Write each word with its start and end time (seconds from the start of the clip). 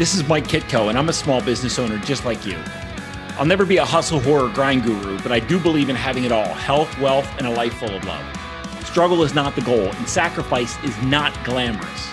This 0.00 0.14
is 0.14 0.26
Mike 0.26 0.48
Kitko, 0.48 0.88
and 0.88 0.96
I'm 0.96 1.10
a 1.10 1.12
small 1.12 1.42
business 1.42 1.78
owner 1.78 1.98
just 1.98 2.24
like 2.24 2.46
you. 2.46 2.56
I'll 3.36 3.44
never 3.44 3.66
be 3.66 3.76
a 3.76 3.84
hustle 3.84 4.18
horror 4.18 4.48
grind 4.48 4.82
guru, 4.82 5.20
but 5.20 5.30
I 5.30 5.40
do 5.40 5.60
believe 5.60 5.90
in 5.90 5.94
having 5.94 6.24
it 6.24 6.32
all 6.32 6.54
health, 6.54 6.98
wealth, 6.98 7.28
and 7.36 7.46
a 7.46 7.50
life 7.50 7.74
full 7.74 7.94
of 7.94 8.02
love. 8.06 8.24
Struggle 8.86 9.22
is 9.24 9.34
not 9.34 9.54
the 9.54 9.60
goal, 9.60 9.92
and 9.92 10.08
sacrifice 10.08 10.82
is 10.84 10.96
not 11.02 11.34
glamorous. 11.44 12.08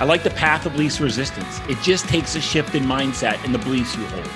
I 0.00 0.04
like 0.04 0.24
the 0.24 0.30
path 0.30 0.66
of 0.66 0.74
least 0.74 0.98
resistance. 0.98 1.60
It 1.68 1.78
just 1.80 2.08
takes 2.08 2.34
a 2.34 2.40
shift 2.40 2.74
in 2.74 2.82
mindset 2.82 3.44
and 3.44 3.54
the 3.54 3.58
beliefs 3.60 3.94
you 3.96 4.04
hold. 4.06 4.28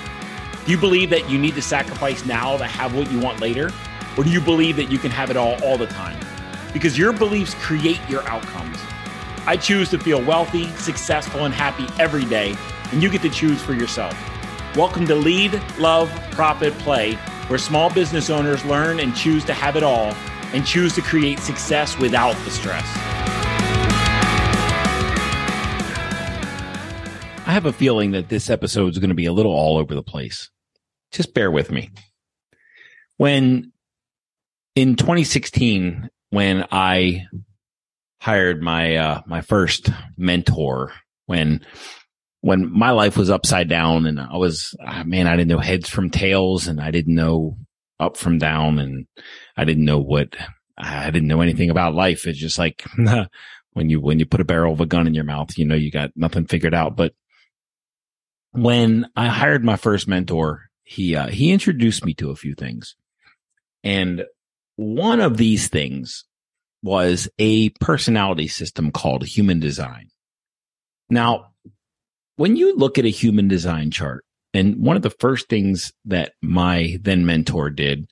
Do 0.63 0.71
you 0.71 0.77
believe 0.77 1.09
that 1.09 1.29
you 1.29 1.37
need 1.37 1.55
to 1.55 1.61
sacrifice 1.61 2.25
now 2.25 2.55
to 2.55 2.63
have 2.63 2.95
what 2.95 3.11
you 3.11 3.19
want 3.19 3.41
later? 3.41 3.69
Or 4.17 4.23
do 4.23 4.29
you 4.29 4.39
believe 4.39 4.77
that 4.77 4.89
you 4.89 4.97
can 4.97 5.11
have 5.11 5.29
it 5.29 5.35
all 5.35 5.61
all 5.61 5.77
the 5.77 5.87
time? 5.87 6.17
Because 6.71 6.97
your 6.97 7.11
beliefs 7.11 7.53
create 7.55 7.99
your 8.07 8.25
outcomes. 8.29 8.77
I 9.45 9.57
choose 9.57 9.89
to 9.89 9.99
feel 9.99 10.23
wealthy, 10.23 10.67
successful, 10.77 11.43
and 11.43 11.53
happy 11.53 11.85
every 12.01 12.23
day, 12.23 12.55
and 12.93 13.03
you 13.03 13.09
get 13.09 13.21
to 13.23 13.29
choose 13.29 13.61
for 13.61 13.73
yourself. 13.73 14.17
Welcome 14.73 15.05
to 15.07 15.15
Lead, 15.15 15.61
Love, 15.77 16.09
Profit, 16.31 16.71
Play, 16.79 17.15
where 17.47 17.59
small 17.59 17.93
business 17.93 18.29
owners 18.29 18.63
learn 18.63 19.01
and 19.01 19.13
choose 19.13 19.43
to 19.43 19.53
have 19.53 19.75
it 19.75 19.83
all 19.83 20.13
and 20.53 20.65
choose 20.65 20.95
to 20.95 21.01
create 21.01 21.39
success 21.39 21.97
without 21.97 22.35
the 22.45 22.51
stress. 22.51 22.85
I 27.45 27.51
have 27.51 27.65
a 27.65 27.73
feeling 27.73 28.11
that 28.11 28.29
this 28.29 28.49
episode 28.49 28.93
is 28.93 28.99
going 28.99 29.09
to 29.09 29.13
be 29.13 29.25
a 29.25 29.33
little 29.33 29.51
all 29.51 29.77
over 29.77 29.93
the 29.93 30.01
place. 30.01 30.49
Just 31.11 31.33
bear 31.33 31.51
with 31.51 31.69
me. 31.69 31.91
When 33.17 33.73
in 34.73 34.95
2016, 34.95 36.09
when 36.29 36.65
I 36.71 37.25
hired 38.23 38.61
my 38.61 38.95
uh, 38.95 39.21
my 39.25 39.41
first 39.41 39.89
mentor, 40.17 40.93
when 41.25 41.65
when 42.39 42.71
my 42.71 42.91
life 42.91 43.17
was 43.17 43.29
upside 43.29 43.67
down 43.67 44.05
and 44.05 44.17
I 44.17 44.37
was 44.37 44.73
ah, 44.81 45.03
man, 45.05 45.27
I 45.27 45.35
didn't 45.35 45.49
know 45.49 45.59
heads 45.59 45.89
from 45.89 46.09
tails 46.09 46.67
and 46.67 46.79
I 46.79 46.89
didn't 46.89 47.15
know 47.15 47.57
up 47.99 48.15
from 48.15 48.37
down 48.37 48.79
and 48.79 49.07
I 49.57 49.65
didn't 49.65 49.83
know 49.83 49.99
what 49.99 50.37
I 50.77 51.11
didn't 51.11 51.27
know 51.27 51.41
anything 51.41 51.69
about 51.69 51.95
life. 51.95 52.25
It's 52.25 52.39
just 52.39 52.57
like 52.57 52.85
when 53.73 53.89
you 53.89 53.99
when 53.99 54.19
you 54.19 54.25
put 54.25 54.41
a 54.41 54.45
barrel 54.45 54.71
of 54.71 54.79
a 54.79 54.85
gun 54.85 55.05
in 55.05 55.13
your 55.13 55.25
mouth, 55.25 55.57
you 55.57 55.65
know 55.65 55.75
you 55.75 55.91
got 55.91 56.11
nothing 56.15 56.45
figured 56.45 56.73
out. 56.73 56.95
But 56.95 57.13
when 58.51 59.05
I 59.17 59.27
hired 59.27 59.65
my 59.65 59.75
first 59.75 60.07
mentor, 60.07 60.69
he 60.83 61.13
uh, 61.13 61.27
he 61.27 61.51
introduced 61.51 62.05
me 62.05 62.13
to 62.15 62.29
a 62.29 62.37
few 62.37 62.55
things, 62.55 62.95
and 63.83 64.23
one 64.77 65.19
of 65.19 65.35
these 65.35 65.67
things 65.67 66.23
was 66.83 67.29
a 67.39 67.69
personality 67.69 68.47
system 68.47 68.91
called 68.91 69.25
human 69.25 69.59
design. 69.59 70.09
Now, 71.09 71.53
when 72.35 72.55
you 72.55 72.75
look 72.75 72.97
at 72.97 73.05
a 73.05 73.09
human 73.09 73.47
design 73.47 73.89
chart, 73.89 74.25
and 74.53 74.77
one 74.77 74.95
of 74.95 75.01
the 75.01 75.09
first 75.09 75.49
things 75.49 75.91
that 76.05 76.33
my 76.41 76.97
then 77.01 77.25
mentor 77.25 77.69
did 77.69 78.07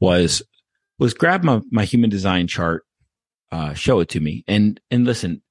was 0.00 0.42
was 0.98 1.14
grab 1.14 1.42
my, 1.42 1.60
my 1.70 1.84
human 1.84 2.10
design 2.10 2.46
chart, 2.46 2.84
uh, 3.52 3.74
show 3.74 4.00
it 4.00 4.08
to 4.10 4.20
me, 4.20 4.44
and 4.46 4.80
and 4.90 5.04
listen. 5.04 5.42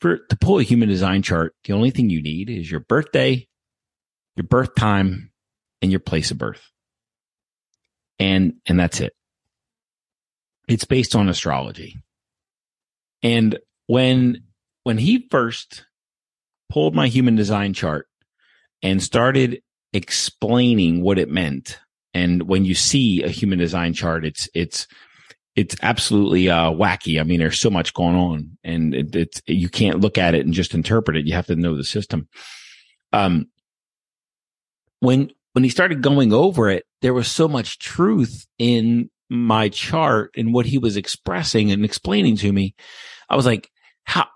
For 0.00 0.18
to 0.18 0.36
pull 0.36 0.58
a 0.58 0.64
human 0.64 0.88
design 0.88 1.22
chart, 1.22 1.54
the 1.64 1.74
only 1.74 1.90
thing 1.90 2.10
you 2.10 2.20
need 2.22 2.50
is 2.50 2.68
your 2.68 2.80
birthday, 2.80 3.46
your 4.34 4.44
birth 4.44 4.74
time, 4.74 5.30
and 5.80 5.92
your 5.92 6.00
place 6.00 6.30
of 6.32 6.38
birth, 6.38 6.62
and 8.18 8.54
and 8.66 8.80
that's 8.80 9.00
it. 9.00 9.12
It's 10.66 10.84
based 10.84 11.14
on 11.14 11.28
astrology, 11.28 12.02
and 13.22 13.58
when 13.86 14.42
when 14.84 14.98
he 14.98 15.26
first 15.30 15.84
pulled 16.70 16.94
my 16.94 17.06
human 17.08 17.36
design 17.36 17.74
chart 17.74 18.08
and 18.82 19.02
started 19.02 19.62
explaining 19.92 21.02
what 21.02 21.18
it 21.18 21.28
meant. 21.28 21.78
And 22.14 22.42
when 22.44 22.64
you 22.64 22.74
see 22.74 23.22
a 23.22 23.28
human 23.28 23.58
design 23.58 23.92
chart, 23.94 24.24
it's, 24.24 24.48
it's, 24.54 24.86
it's 25.54 25.76
absolutely 25.82 26.48
uh, 26.48 26.70
wacky. 26.70 27.20
I 27.20 27.24
mean, 27.24 27.38
there's 27.38 27.60
so 27.60 27.70
much 27.70 27.92
going 27.92 28.16
on, 28.16 28.56
and 28.64 28.94
it, 28.94 29.14
it's 29.14 29.42
you 29.46 29.68
can't 29.68 30.00
look 30.00 30.16
at 30.16 30.34
it 30.34 30.46
and 30.46 30.54
just 30.54 30.72
interpret 30.72 31.16
it. 31.16 31.26
You 31.26 31.34
have 31.34 31.46
to 31.46 31.56
know 31.56 31.76
the 31.76 31.84
system. 31.84 32.26
Um, 33.12 33.48
when 35.00 35.30
when 35.52 35.62
he 35.62 35.68
started 35.68 36.00
going 36.00 36.32
over 36.32 36.70
it, 36.70 36.86
there 37.02 37.12
was 37.12 37.30
so 37.30 37.48
much 37.48 37.78
truth 37.78 38.46
in 38.58 39.10
my 39.32 39.68
chart 39.70 40.30
and 40.36 40.52
what 40.52 40.66
he 40.66 40.78
was 40.78 40.96
expressing 40.96 41.72
and 41.72 41.84
explaining 41.84 42.36
to 42.36 42.52
me. 42.52 42.74
I 43.28 43.36
was 43.36 43.46
like, 43.46 43.70
how? 44.04 44.26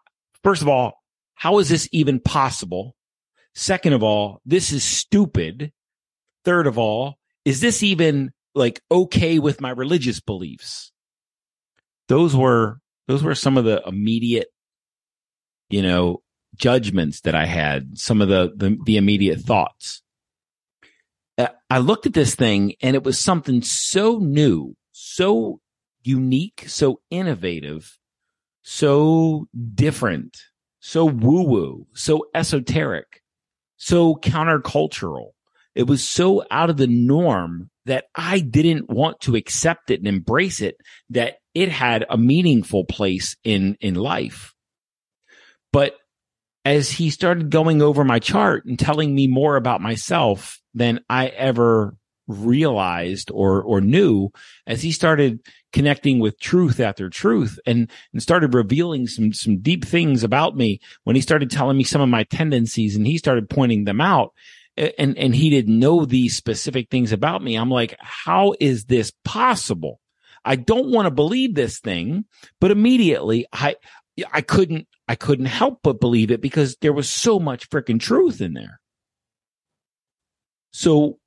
First 0.42 0.62
of 0.62 0.68
all, 0.68 1.02
how 1.34 1.58
is 1.58 1.68
this 1.68 1.88
even 1.92 2.18
possible? 2.18 2.96
Second 3.54 3.92
of 3.92 4.02
all, 4.02 4.40
this 4.46 4.72
is 4.72 4.82
stupid. 4.84 5.72
Third 6.44 6.66
of 6.66 6.78
all, 6.78 7.18
is 7.44 7.60
this 7.60 7.82
even 7.82 8.32
like 8.54 8.80
okay 8.90 9.38
with 9.38 9.60
my 9.60 9.70
religious 9.70 10.20
beliefs? 10.20 10.92
Those 12.08 12.34
were, 12.34 12.78
those 13.06 13.22
were 13.22 13.34
some 13.34 13.58
of 13.58 13.64
the 13.64 13.82
immediate, 13.86 14.48
you 15.68 15.82
know, 15.82 16.22
judgments 16.56 17.20
that 17.22 17.34
I 17.34 17.44
had, 17.44 17.98
some 17.98 18.22
of 18.22 18.28
the, 18.28 18.52
the, 18.56 18.78
the 18.84 18.96
immediate 18.96 19.40
thoughts. 19.40 20.02
Uh, 21.36 21.48
I 21.68 21.78
looked 21.78 22.06
at 22.06 22.14
this 22.14 22.34
thing 22.34 22.74
and 22.80 22.96
it 22.96 23.04
was 23.04 23.18
something 23.18 23.60
so 23.60 24.18
new, 24.18 24.74
so 24.98 25.60
unique, 26.02 26.64
so 26.66 27.00
innovative, 27.10 27.98
so 28.62 29.46
different, 29.74 30.36
so 30.80 31.04
woo 31.04 31.42
woo, 31.42 31.86
so 31.94 32.26
esoteric 32.34 33.22
so 33.76 34.14
countercultural. 34.14 35.30
It 35.74 35.86
was 35.86 36.06
so 36.06 36.44
out 36.50 36.70
of 36.70 36.76
the 36.76 36.86
norm 36.86 37.70
that 37.84 38.06
I 38.14 38.40
didn't 38.40 38.90
want 38.90 39.20
to 39.22 39.36
accept 39.36 39.90
it 39.90 40.00
and 40.00 40.08
embrace 40.08 40.60
it, 40.60 40.76
that 41.10 41.36
it 41.54 41.68
had 41.68 42.04
a 42.08 42.16
meaningful 42.16 42.84
place 42.84 43.36
in, 43.44 43.76
in 43.80 43.94
life. 43.94 44.54
But 45.72 45.94
as 46.64 46.90
he 46.90 47.10
started 47.10 47.50
going 47.50 47.82
over 47.82 48.04
my 48.04 48.18
chart 48.18 48.64
and 48.64 48.78
telling 48.78 49.14
me 49.14 49.28
more 49.28 49.56
about 49.56 49.80
myself 49.80 50.60
than 50.74 51.00
I 51.08 51.26
ever 51.28 51.94
realized 52.26 53.30
or, 53.32 53.62
or 53.62 53.80
knew, 53.80 54.30
as 54.66 54.82
he 54.82 54.92
started 54.92 55.40
connecting 55.72 56.18
with 56.18 56.40
truth 56.40 56.80
after 56.80 57.08
truth 57.08 57.58
and, 57.66 57.90
and 58.12 58.22
started 58.22 58.54
revealing 58.54 59.06
some, 59.06 59.32
some 59.32 59.58
deep 59.58 59.84
things 59.84 60.24
about 60.24 60.56
me 60.56 60.80
when 61.04 61.16
he 61.16 61.22
started 61.22 61.50
telling 61.50 61.76
me 61.76 61.84
some 61.84 62.00
of 62.00 62.08
my 62.08 62.24
tendencies 62.24 62.96
and 62.96 63.06
he 63.06 63.18
started 63.18 63.50
pointing 63.50 63.84
them 63.84 64.00
out 64.00 64.32
and, 64.76 65.16
and 65.16 65.34
he 65.34 65.50
didn't 65.50 65.78
know 65.78 66.04
these 66.04 66.36
specific 66.36 66.90
things 66.90 67.12
about 67.12 67.42
me. 67.42 67.56
I'm 67.56 67.70
like, 67.70 67.96
how 68.00 68.54
is 68.60 68.84
this 68.84 69.12
possible? 69.24 70.00
I 70.44 70.56
don't 70.56 70.92
want 70.92 71.06
to 71.06 71.10
believe 71.10 71.54
this 71.54 71.80
thing, 71.80 72.24
but 72.60 72.70
immediately 72.70 73.46
I, 73.52 73.76
I 74.32 74.42
couldn't, 74.42 74.86
I 75.08 75.14
couldn't 75.14 75.46
help 75.46 75.80
but 75.82 76.00
believe 76.00 76.30
it 76.30 76.40
because 76.40 76.76
there 76.80 76.92
was 76.92 77.08
so 77.08 77.38
much 77.38 77.70
freaking 77.70 78.00
truth 78.00 78.40
in 78.40 78.54
there. 78.54 78.80
So 80.72 81.18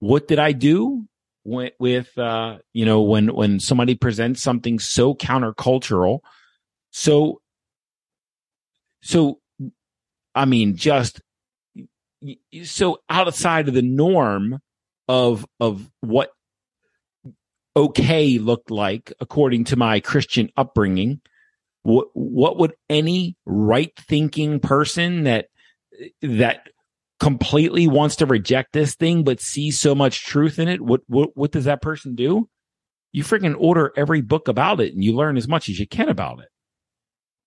what 0.00 0.28
did 0.28 0.38
I 0.38 0.52
do? 0.52 1.08
with, 1.48 2.16
uh, 2.18 2.58
you 2.74 2.84
know, 2.84 3.02
when, 3.02 3.34
when 3.34 3.60
somebody 3.60 3.94
presents 3.94 4.42
something 4.42 4.78
so 4.78 5.14
countercultural, 5.14 6.20
so, 6.90 7.40
so, 9.02 9.40
I 10.34 10.44
mean, 10.44 10.76
just 10.76 11.20
so 12.64 12.98
outside 13.08 13.68
of 13.68 13.74
the 13.74 13.82
norm 13.82 14.58
of, 15.08 15.46
of 15.60 15.90
what 16.00 16.30
okay 17.76 18.38
looked 18.38 18.70
like 18.70 19.12
according 19.20 19.64
to 19.64 19.76
my 19.76 20.00
Christian 20.00 20.50
upbringing. 20.56 21.20
What, 21.82 22.08
what 22.12 22.58
would 22.58 22.74
any 22.90 23.36
right 23.46 23.92
thinking 23.96 24.60
person 24.60 25.24
that, 25.24 25.46
that 26.20 26.68
completely 27.20 27.88
wants 27.88 28.16
to 28.16 28.26
reject 28.26 28.72
this 28.72 28.94
thing 28.94 29.24
but 29.24 29.40
sees 29.40 29.78
so 29.78 29.94
much 29.94 30.24
truth 30.24 30.58
in 30.58 30.68
it, 30.68 30.80
what 30.80 31.00
what 31.06 31.30
what 31.34 31.52
does 31.52 31.64
that 31.64 31.82
person 31.82 32.14
do? 32.14 32.48
You 33.12 33.24
freaking 33.24 33.56
order 33.58 33.92
every 33.96 34.20
book 34.20 34.48
about 34.48 34.80
it 34.80 34.94
and 34.94 35.02
you 35.02 35.14
learn 35.14 35.36
as 35.36 35.48
much 35.48 35.68
as 35.68 35.78
you 35.78 35.86
can 35.86 36.08
about 36.08 36.40
it. 36.40 36.48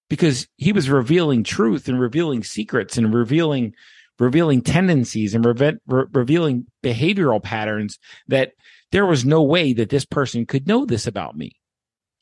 Because 0.09 0.47
he 0.57 0.73
was 0.73 0.89
revealing 0.89 1.43
truth 1.43 1.87
and 1.87 1.99
revealing 1.99 2.43
secrets 2.43 2.97
and 2.97 3.13
revealing 3.13 3.73
revealing 4.19 4.61
tendencies 4.61 5.33
and 5.33 5.45
re- 5.45 5.77
re- 5.87 6.05
revealing 6.13 6.65
behavioral 6.83 7.41
patterns 7.41 7.97
that 8.27 8.51
there 8.91 9.05
was 9.05 9.25
no 9.25 9.41
way 9.41 9.73
that 9.73 9.89
this 9.89 10.05
person 10.05 10.45
could 10.45 10.67
know 10.67 10.85
this 10.85 11.07
about 11.07 11.35
me. 11.35 11.53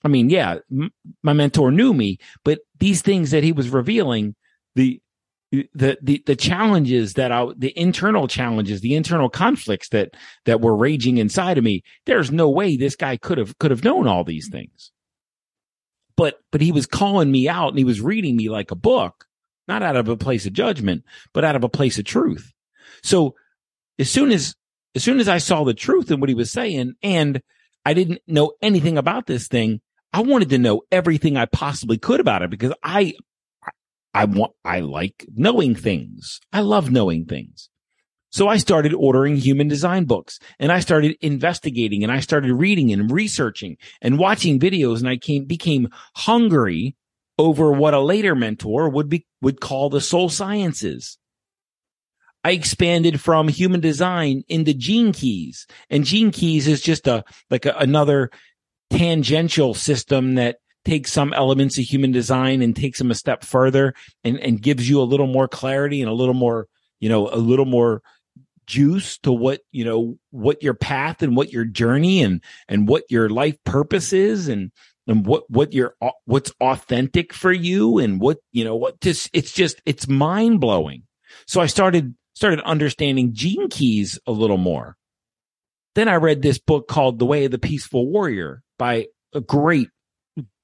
I 0.04 0.08
mean, 0.08 0.30
yeah, 0.30 0.60
m- 0.72 0.94
my 1.24 1.34
mentor 1.34 1.72
knew 1.72 1.94
me, 1.94 2.20
but 2.46 2.60
these 2.80 3.02
things 3.02 3.32
that 3.32 3.44
he 3.44 3.52
was 3.52 3.70
revealing, 3.70 4.36
the 4.76 5.02
the 5.52 5.98
the 6.02 6.22
the 6.26 6.36
challenges 6.36 7.14
that 7.14 7.32
I 7.32 7.48
the 7.58 7.78
internal 7.78 8.28
challenges, 8.28 8.82
the 8.82 8.96
internal 8.96 9.30
conflicts 9.30 9.90
that 9.90 10.16
that 10.46 10.62
were 10.62 10.76
raging 10.76 11.18
inside 11.18 11.58
of 11.58 11.64
me. 11.64 11.84
There's 12.06 12.32
no 12.32 12.50
way 12.50 12.78
this 12.78 12.96
guy 12.96 13.18
could 13.18 13.38
have 13.38 13.58
could 13.58 13.72
have 13.72 13.84
known 13.84 14.08
all 14.08 14.24
these 14.24 14.50
things. 14.50 14.92
But 16.16 16.40
but 16.52 16.62
he 16.62 16.72
was 16.72 16.86
calling 16.86 17.32
me 17.32 17.50
out 17.50 17.70
and 17.70 17.78
he 17.78 17.84
was 17.84 18.02
reading 18.02 18.36
me 18.36 18.50
like 18.50 18.72
a 18.72 18.76
book. 18.76 19.26
not 19.70 19.84
out 19.84 19.96
of 19.96 20.10
a 20.10 20.18
place 20.18 20.46
of 20.46 20.52
judgment, 20.52 21.06
but 21.32 21.46
out 21.46 21.56
of 21.56 21.64
a 21.64 21.70
place 21.70 21.98
of 22.00 22.04
truth. 22.04 22.52
So 23.04 23.36
as 24.00 24.10
soon 24.10 24.32
as, 24.32 24.56
as 24.96 25.04
soon 25.04 25.20
as 25.20 25.30
I 25.30 25.38
saw 25.38 25.64
the 25.64 25.74
truth 25.74 26.12
in 26.12 26.20
what 26.20 26.28
he 26.28 26.36
was 26.36 26.52
saying 26.52 26.96
and 27.04 27.42
I 27.86 27.94
didn't 27.94 28.20
know 28.28 28.54
anything 28.62 28.98
about 28.98 29.28
this 29.28 29.48
thing, 29.48 29.80
I 30.12 30.22
wanted 30.22 30.50
to 30.50 30.58
know 30.58 30.82
everything 30.92 31.38
I 31.38 31.46
possibly 31.46 31.98
could 32.00 32.20
about 32.20 32.42
it 32.42 32.50
because 32.50 32.74
I, 32.84 33.14
I 34.14 34.26
want, 34.26 34.54
I 34.66 34.80
like 34.80 35.26
knowing 35.36 35.76
things. 35.76 36.40
I 36.52 36.62
love 36.62 36.92
knowing 36.92 37.26
things. 37.26 37.70
So 38.32 38.48
I 38.48 38.58
started 38.58 38.94
ordering 38.94 39.38
human 39.38 39.68
design 39.68 40.06
books 40.06 40.40
and 40.60 40.72
I 40.72 40.82
started 40.82 41.18
investigating 41.22 42.04
and 42.04 42.12
I 42.12 42.20
started 42.20 42.54
reading 42.54 42.92
and 42.92 43.12
researching 43.12 43.78
and 44.02 44.20
watching 44.20 44.60
videos 44.60 45.00
and 45.00 45.10
I 45.10 45.18
came, 45.18 45.46
became 45.46 45.90
hungry 46.16 46.96
over 47.40 47.72
what 47.72 47.96
a 47.96 48.00
later 48.00 48.36
mentor 48.36 48.90
would 48.90 49.10
be, 49.10 49.26
would 49.42 49.60
call 49.60 49.90
the 49.90 50.02
soul 50.02 50.30
sciences. 50.30 51.18
I 52.44 52.52
expanded 52.52 53.20
from 53.20 53.48
human 53.48 53.80
design 53.80 54.44
into 54.48 54.74
gene 54.74 55.12
keys 55.12 55.66
and 55.90 56.06
gene 56.06 56.32
keys 56.32 56.68
is 56.68 56.82
just 56.82 57.08
a, 57.08 57.24
like 57.50 57.66
a, 57.66 57.76
another 57.80 58.30
tangential 58.92 59.74
system 59.74 60.36
that 60.36 60.58
takes 60.90 61.12
some 61.12 61.34
elements 61.34 61.78
of 61.78 61.84
human 61.84 62.12
design 62.12 62.64
and 62.64 62.76
takes 62.76 62.98
them 62.98 63.12
a 63.12 63.16
step 63.16 63.44
further 63.44 63.94
and, 64.24 64.40
and 64.40 64.62
gives 64.62 64.90
you 64.90 65.00
a 65.00 65.04
little 65.04 65.28
more 65.28 65.48
clarity 65.48 66.02
and 66.02 66.10
a 66.10 66.14
little 66.14 66.34
more, 66.34 66.68
you 67.00 67.08
know, 67.08 67.30
a 67.30 67.38
little 67.38 67.66
more 67.66 68.02
juice 68.66 69.20
to 69.20 69.32
what, 69.32 69.62
you 69.72 69.86
know, 69.86 70.18
what 70.32 70.64
your 70.64 70.74
path 70.74 71.22
and 71.22 71.36
what 71.36 71.52
your 71.52 71.64
journey 71.64 72.24
and, 72.24 72.44
and 72.68 72.88
what 72.88 73.04
your 73.08 73.30
life 73.30 73.56
purpose 73.66 74.14
is 74.14 74.48
and, 74.48 74.72
and 75.06 75.28
what, 75.28 75.44
what 75.48 75.74
your, 75.74 75.94
what's 76.26 76.52
authentic 76.60 77.34
for 77.34 77.52
you 77.52 78.00
and 78.00 78.20
what, 78.20 78.38
you 78.52 78.64
know, 78.64 78.76
what 78.76 79.00
just, 79.00 79.30
it's 79.32 79.52
just, 79.52 79.80
it's 79.86 80.08
mind 80.08 80.60
blowing. 80.60 81.04
So 81.46 81.62
I 81.62 81.68
started, 81.68 82.16
started 82.34 82.62
understanding 82.62 83.34
gene 83.34 83.70
keys 83.70 84.18
a 84.26 84.32
little 84.32 84.58
more. 84.58 84.98
Then 85.94 86.08
I 86.08 86.16
read 86.16 86.42
this 86.42 86.58
book 86.58 86.88
called 86.88 87.20
The 87.20 87.26
Way 87.28 87.46
of 87.46 87.52
the 87.52 87.60
Peaceful 87.60 88.10
Warrior 88.10 88.64
by 88.80 89.08
a 89.34 89.42
great 89.42 89.90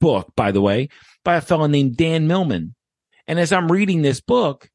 book, 0.06 0.32
by 0.36 0.52
the 0.52 0.62
way, 0.62 0.90
by 1.24 1.36
a 1.36 1.42
fellow 1.42 1.66
named 1.66 1.98
Dan 1.98 2.28
Millman. 2.28 2.76
And 3.26 3.40
as 3.40 3.52
I'm 3.52 3.72
reading 3.72 4.04
this 4.04 4.22
book, 4.22 4.70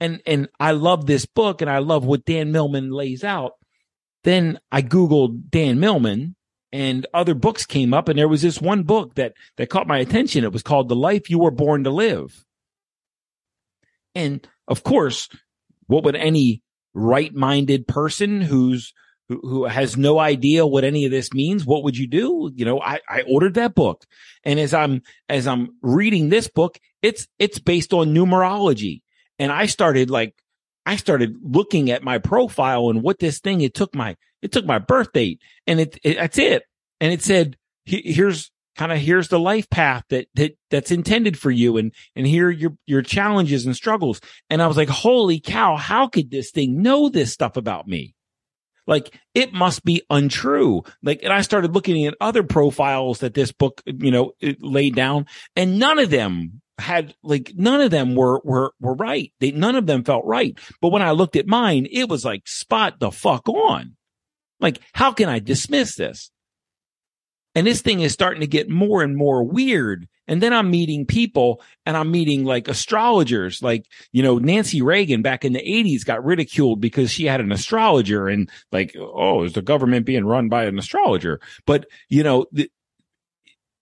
and 0.00 0.22
and 0.24 0.48
I 0.58 0.70
love 0.70 1.04
this 1.04 1.26
book 1.26 1.60
and 1.60 1.70
I 1.70 1.78
love 1.78 2.06
what 2.06 2.24
Dan 2.24 2.52
Millman 2.52 2.90
lays 2.90 3.22
out. 3.22 3.52
Then 4.24 4.58
I 4.72 4.80
googled 4.80 5.50
Dan 5.50 5.78
Millman 5.78 6.36
and 6.72 7.06
other 7.12 7.34
books 7.34 7.66
came 7.66 7.92
up 7.92 8.08
and 8.08 8.18
there 8.18 8.28
was 8.28 8.40
this 8.40 8.62
one 8.62 8.84
book 8.84 9.16
that 9.16 9.34
that 9.58 9.68
caught 9.68 9.86
my 9.86 9.98
attention. 9.98 10.42
It 10.42 10.54
was 10.54 10.62
called 10.62 10.88
The 10.88 10.96
Life 10.96 11.28
You 11.28 11.38
Were 11.38 11.50
Born 11.50 11.84
to 11.84 11.90
Live. 11.90 12.46
And 14.14 14.48
of 14.66 14.82
course, 14.82 15.28
what 15.86 16.04
would 16.04 16.16
any 16.16 16.62
right-minded 16.94 17.86
person 17.86 18.40
who's 18.40 18.94
who, 19.42 19.64
has 19.64 19.96
no 19.96 20.18
idea 20.18 20.66
what 20.66 20.84
any 20.84 21.04
of 21.04 21.10
this 21.10 21.32
means, 21.32 21.64
what 21.64 21.84
would 21.84 21.96
you 21.96 22.06
do? 22.06 22.50
You 22.54 22.64
know, 22.64 22.80
I, 22.80 23.00
I 23.08 23.22
ordered 23.22 23.54
that 23.54 23.74
book. 23.74 24.04
And 24.44 24.58
as 24.58 24.74
I'm, 24.74 25.02
as 25.28 25.46
I'm 25.46 25.76
reading 25.82 26.28
this 26.28 26.48
book, 26.48 26.78
it's, 27.02 27.26
it's 27.38 27.58
based 27.58 27.92
on 27.92 28.14
numerology. 28.14 29.02
And 29.38 29.50
I 29.50 29.66
started 29.66 30.10
like, 30.10 30.34
I 30.84 30.96
started 30.96 31.36
looking 31.42 31.90
at 31.90 32.02
my 32.02 32.18
profile 32.18 32.90
and 32.90 33.02
what 33.02 33.18
this 33.18 33.40
thing, 33.40 33.60
it 33.60 33.74
took 33.74 33.94
my, 33.94 34.16
it 34.40 34.52
took 34.52 34.66
my 34.66 34.78
birth 34.78 35.12
date 35.12 35.40
and 35.66 35.80
it, 35.80 35.98
it 36.02 36.16
that's 36.16 36.38
it. 36.38 36.64
And 37.00 37.12
it 37.12 37.22
said, 37.22 37.56
here's 37.84 38.50
kind 38.76 38.92
of, 38.92 38.98
here's 38.98 39.28
the 39.28 39.38
life 39.38 39.68
path 39.70 40.04
that, 40.10 40.28
that, 40.34 40.56
that's 40.70 40.90
intended 40.90 41.38
for 41.38 41.50
you. 41.50 41.76
And, 41.76 41.92
and 42.16 42.26
here 42.26 42.48
are 42.48 42.50
your, 42.50 42.72
your 42.86 43.02
challenges 43.02 43.66
and 43.66 43.76
struggles. 43.76 44.20
And 44.50 44.62
I 44.62 44.66
was 44.66 44.76
like, 44.76 44.88
holy 44.88 45.40
cow, 45.40 45.76
how 45.76 46.08
could 46.08 46.30
this 46.30 46.50
thing 46.50 46.82
know 46.82 47.08
this 47.08 47.32
stuff 47.32 47.56
about 47.56 47.86
me? 47.86 48.14
Like 48.86 49.18
it 49.34 49.52
must 49.52 49.84
be 49.84 50.02
untrue. 50.10 50.82
Like, 51.02 51.22
and 51.22 51.32
I 51.32 51.42
started 51.42 51.74
looking 51.74 52.06
at 52.06 52.14
other 52.20 52.42
profiles 52.42 53.20
that 53.20 53.34
this 53.34 53.52
book, 53.52 53.82
you 53.86 54.10
know, 54.10 54.32
laid 54.60 54.94
down 54.94 55.26
and 55.56 55.78
none 55.78 55.98
of 55.98 56.10
them 56.10 56.62
had 56.78 57.14
like 57.22 57.52
none 57.54 57.80
of 57.80 57.90
them 57.90 58.14
were 58.14 58.40
were 58.44 58.72
were 58.80 58.94
right. 58.94 59.32
They 59.40 59.52
none 59.52 59.76
of 59.76 59.86
them 59.86 60.04
felt 60.04 60.24
right. 60.24 60.58
But 60.80 60.90
when 60.90 61.02
I 61.02 61.12
looked 61.12 61.36
at 61.36 61.46
mine, 61.46 61.86
it 61.90 62.08
was 62.08 62.24
like 62.24 62.48
spot 62.48 62.98
the 62.98 63.12
fuck 63.12 63.48
on. 63.48 63.96
Like, 64.58 64.80
how 64.92 65.12
can 65.12 65.28
I 65.28 65.38
dismiss 65.38 65.96
this? 65.96 66.30
And 67.54 67.66
this 67.66 67.82
thing 67.82 68.00
is 68.00 68.12
starting 68.12 68.40
to 68.40 68.46
get 68.46 68.70
more 68.70 69.02
and 69.02 69.16
more 69.16 69.44
weird. 69.44 70.08
And 70.26 70.40
then 70.42 70.52
I'm 70.52 70.70
meeting 70.70 71.04
people 71.04 71.60
and 71.84 71.96
I'm 71.96 72.10
meeting 72.10 72.44
like 72.44 72.68
astrologers, 72.68 73.62
like, 73.62 73.84
you 74.12 74.22
know, 74.22 74.38
Nancy 74.38 74.80
Reagan 74.80 75.20
back 75.20 75.44
in 75.44 75.52
the 75.52 75.60
eighties 75.60 76.04
got 76.04 76.24
ridiculed 76.24 76.80
because 76.80 77.10
she 77.10 77.26
had 77.26 77.40
an 77.40 77.52
astrologer 77.52 78.28
and 78.28 78.48
like, 78.70 78.94
oh, 78.98 79.42
is 79.44 79.52
the 79.52 79.62
government 79.62 80.06
being 80.06 80.24
run 80.24 80.48
by 80.48 80.64
an 80.64 80.78
astrologer? 80.78 81.40
But, 81.66 81.86
you 82.08 82.22
know, 82.22 82.46
the, 82.52 82.70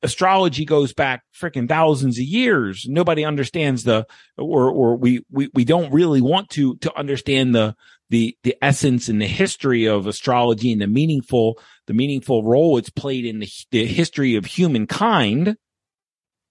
astrology 0.03 0.65
goes 0.65 0.93
back 0.93 1.23
freaking 1.39 1.69
thousands 1.69 2.19
of 2.19 2.25
years. 2.25 2.87
Nobody 2.89 3.25
understands 3.25 3.85
the, 3.85 4.07
or, 4.37 4.71
or 4.71 4.97
we, 4.97 5.25
we, 5.31 5.51
we 5.55 5.65
don't 5.65 5.93
really 5.93 6.21
want 6.21 6.51
to, 6.51 6.77
to 6.77 6.97
understand 6.97 7.55
the, 7.55 7.75
the, 8.09 8.37
the 8.43 8.57
essence 8.63 9.09
and 9.09 9.21
the 9.21 9.27
history 9.27 9.87
of 9.87 10.07
astrology 10.07 10.73
and 10.73 10.81
the 10.81 10.87
meaningful, 10.87 11.59
the 11.87 11.95
meaningful 11.95 12.45
role 12.45 12.79
it's 12.79 12.91
played 12.91 13.25
in 13.25 13.41
the, 13.41 13.49
the 13.71 13.87
history 13.87 14.37
of 14.37 14.47
humankind 14.47 15.57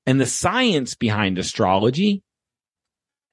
and 0.06 0.22
the 0.22 0.26
science 0.26 0.96
behind 0.96 1.38
astrology. 1.38 2.24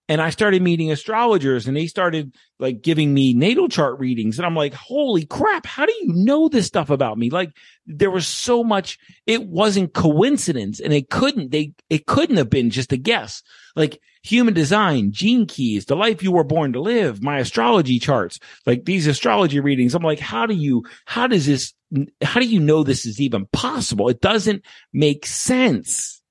And 0.09 0.21
I 0.21 0.31
started 0.31 0.63
meeting 0.63 0.93
astrologers 0.93 1.67
and 1.67 1.77
they 1.77 1.89
started 1.89 2.33
like 2.61 2.81
giving 2.81 3.13
me 3.13 3.35
natal 3.35 3.69
chart 3.69 3.99
readings. 3.99 4.39
And 4.39 4.47
I'm 4.47 4.55
like, 4.55 4.73
holy 4.73 5.27
crap. 5.27 5.67
How 5.67 5.85
do 5.85 5.93
you 5.93 6.13
know 6.15 6.49
this 6.49 6.67
stuff 6.67 6.91
about 6.91 7.19
me? 7.19 7.29
Like 7.29 7.51
there 7.87 8.11
was 8.11 8.27
so 8.27 8.63
much, 8.63 8.99
it 9.27 9.47
wasn't 9.47 9.95
coincidence 9.95 10.79
and 10.79 10.93
it 10.93 11.11
couldn't, 11.11 11.51
they, 11.51 11.73
it 11.91 12.07
couldn't 12.07 12.37
have 12.37 12.49
been 12.49 12.71
just 12.71 12.93
a 12.93 12.97
guess. 12.97 13.43
Like 13.75 14.01
human 14.23 14.55
design, 14.55 15.11
gene 15.11 15.45
keys, 15.45 15.87
the 15.87 15.97
life 15.97 16.23
you 16.23 16.31
were 16.31 16.45
born 16.45 16.73
to 16.75 16.81
live, 16.81 17.21
my 17.21 17.39
astrology 17.39 17.99
charts, 17.99 18.39
like 18.65 18.85
these 18.85 19.09
astrology 19.09 19.59
readings. 19.59 19.95
I'm 19.95 20.05
like, 20.05 20.21
how 20.21 20.47
do 20.47 20.55
you, 20.55 20.85
how 21.05 21.27
does 21.27 21.47
this, 21.47 21.75
how 22.23 22.39
do 22.39 22.47
you 22.47 22.61
know 22.61 22.85
this 22.85 23.07
is 23.07 23.21
even 23.21 23.47
possible? 23.53 24.09
It 24.09 24.21
doesn't 24.21 24.65
make 24.93 25.27
sense. 25.27 26.23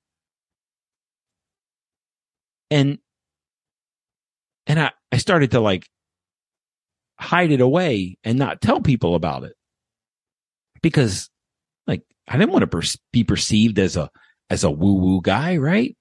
And 2.70 2.98
and 4.66 4.80
I, 4.80 4.90
I 5.12 5.18
started 5.18 5.52
to 5.52 5.60
like 5.60 5.88
hide 7.18 7.50
it 7.50 7.60
away 7.60 8.18
and 8.24 8.38
not 8.38 8.60
tell 8.60 8.80
people 8.80 9.14
about 9.14 9.44
it 9.44 9.54
because 10.82 11.30
like 11.86 12.02
I 12.28 12.36
didn't 12.36 12.52
want 12.52 12.62
to 12.62 12.66
per- 12.66 12.98
be 13.12 13.24
perceived 13.24 13.78
as 13.78 13.96
a, 13.96 14.10
as 14.50 14.64
a 14.64 14.70
woo 14.70 14.94
woo 14.94 15.20
guy, 15.22 15.56
right? 15.56 15.96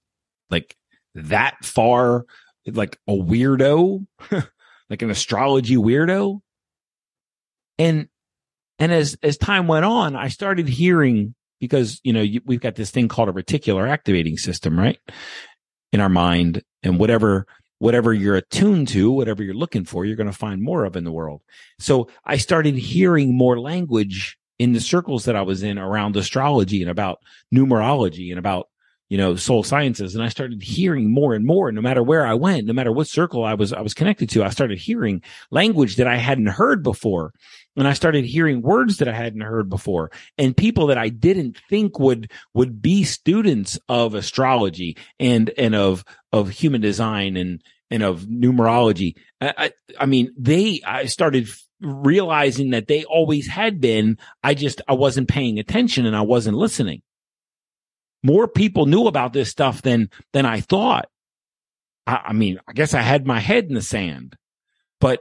Like 0.49 0.75
that 1.15 1.63
far, 1.63 2.25
like 2.67 2.97
a 3.07 3.13
weirdo, 3.13 4.05
like 4.89 5.01
an 5.01 5.09
astrology 5.09 5.77
weirdo. 5.77 6.39
And, 7.77 8.07
and 8.79 8.91
as, 8.91 9.17
as 9.23 9.37
time 9.37 9.67
went 9.67 9.85
on, 9.85 10.15
I 10.15 10.27
started 10.27 10.67
hearing 10.67 11.35
because, 11.59 11.99
you 12.03 12.13
know, 12.13 12.21
you, 12.21 12.41
we've 12.45 12.61
got 12.61 12.75
this 12.75 12.91
thing 12.91 13.07
called 13.07 13.29
a 13.29 13.33
reticular 13.33 13.89
activating 13.89 14.37
system, 14.37 14.77
right? 14.77 14.99
In 15.91 16.01
our 16.01 16.09
mind 16.09 16.61
and 16.83 16.99
whatever 16.99 17.47
whatever 17.79 18.13
you're 18.13 18.35
attuned 18.35 18.87
to, 18.89 19.11
whatever 19.11 19.43
you're 19.43 19.53
looking 19.53 19.85
for, 19.85 20.05
you're 20.05 20.15
going 20.15 20.31
to 20.31 20.33
find 20.33 20.61
more 20.61 20.85
of 20.85 20.95
in 20.95 21.03
the 21.03 21.11
world. 21.11 21.41
So 21.79 22.09
I 22.23 22.37
started 22.37 22.75
hearing 22.75 23.37
more 23.37 23.59
language 23.59 24.37
in 24.57 24.71
the 24.73 24.79
circles 24.79 25.25
that 25.25 25.35
I 25.35 25.41
was 25.41 25.63
in 25.63 25.77
around 25.77 26.15
astrology 26.15 26.81
and 26.81 26.89
about 26.89 27.19
numerology 27.53 28.29
and 28.29 28.39
about, 28.39 28.69
you 29.09 29.17
know, 29.17 29.35
soul 29.35 29.63
sciences. 29.63 30.15
And 30.15 30.23
I 30.23 30.29
started 30.29 30.63
hearing 30.63 31.11
more 31.11 31.35
and 31.35 31.45
more, 31.45 31.71
no 31.71 31.81
matter 31.81 32.01
where 32.01 32.25
I 32.25 32.33
went, 32.33 32.65
no 32.65 32.73
matter 32.73 32.91
what 32.91 33.07
circle 33.07 33.43
I 33.43 33.53
was, 33.53 33.71
I 33.71 33.81
was 33.81 33.93
connected 33.93 34.29
to, 34.31 34.43
I 34.43 34.49
started 34.49 34.79
hearing 34.79 35.21
language 35.51 35.97
that 35.97 36.07
I 36.07 36.17
hadn't 36.17 36.47
heard 36.47 36.81
before. 36.81 37.33
And 37.77 37.87
I 37.87 37.93
started 37.93 38.25
hearing 38.25 38.61
words 38.61 38.97
that 38.97 39.07
I 39.07 39.13
hadn't 39.13 39.41
heard 39.41 39.69
before 39.69 40.09
and 40.37 40.57
people 40.57 40.87
that 40.87 40.97
I 40.97 41.09
didn't 41.09 41.57
think 41.69 41.99
would, 41.99 42.31
would 42.53 42.81
be 42.81 43.03
students 43.03 43.77
of 43.89 44.15
astrology 44.15 44.97
and, 45.19 45.51
and 45.57 45.75
of, 45.75 46.03
of 46.31 46.49
human 46.49 46.81
design 46.81 47.37
and, 47.37 47.61
and 47.91 48.01
of 48.01 48.21
numerology. 48.21 49.15
I, 49.39 49.53
I, 49.57 49.71
I 49.99 50.05
mean, 50.07 50.33
they, 50.37 50.81
I 50.85 51.05
started 51.05 51.47
realizing 51.81 52.71
that 52.71 52.87
they 52.87 53.03
always 53.03 53.45
had 53.45 53.79
been. 53.81 54.17
I 54.41 54.53
just, 54.55 54.81
I 54.87 54.93
wasn't 54.93 55.27
paying 55.27 55.59
attention 55.59 56.05
and 56.05 56.15
I 56.15 56.21
wasn't 56.21 56.57
listening. 56.57 57.01
More 58.25 58.47
people 58.47 58.87
knew 58.87 59.05
about 59.05 59.33
this 59.33 59.51
stuff 59.51 59.83
than, 59.83 60.09
than 60.33 60.47
I 60.47 60.59
thought. 60.59 61.07
I, 62.07 62.21
I 62.29 62.33
mean, 62.33 62.59
I 62.67 62.73
guess 62.73 62.95
I 62.95 63.01
had 63.01 63.27
my 63.27 63.39
head 63.39 63.65
in 63.65 63.75
the 63.75 63.83
sand, 63.83 64.35
but 64.99 65.19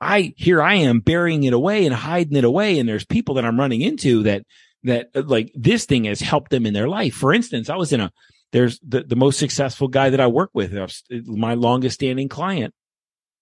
I, 0.00 0.34
here 0.36 0.62
I 0.62 0.74
am 0.74 1.00
burying 1.00 1.42
it 1.42 1.52
away 1.52 1.84
and 1.84 1.92
hiding 1.92 2.36
it 2.36 2.44
away. 2.44 2.78
And 2.78 2.88
there's 2.88 3.04
people 3.04 3.34
that 3.34 3.44
I'm 3.44 3.58
running 3.58 3.80
into 3.80 4.22
that, 4.22 4.44
that 4.84 5.08
like 5.28 5.50
this 5.56 5.84
thing 5.84 6.04
has 6.04 6.20
helped 6.20 6.52
them 6.52 6.64
in 6.64 6.74
their 6.74 6.88
life. 6.88 7.14
For 7.14 7.34
instance, 7.34 7.68
I 7.68 7.76
was 7.76 7.92
in 7.92 8.00
a, 8.00 8.12
there's 8.52 8.78
the, 8.86 9.02
the 9.02 9.16
most 9.16 9.40
successful 9.40 9.88
guy 9.88 10.10
that 10.10 10.20
I 10.20 10.28
work 10.28 10.50
with, 10.54 10.76
uh, 10.76 10.86
my 11.24 11.54
longest 11.54 11.96
standing 11.96 12.28
client 12.28 12.72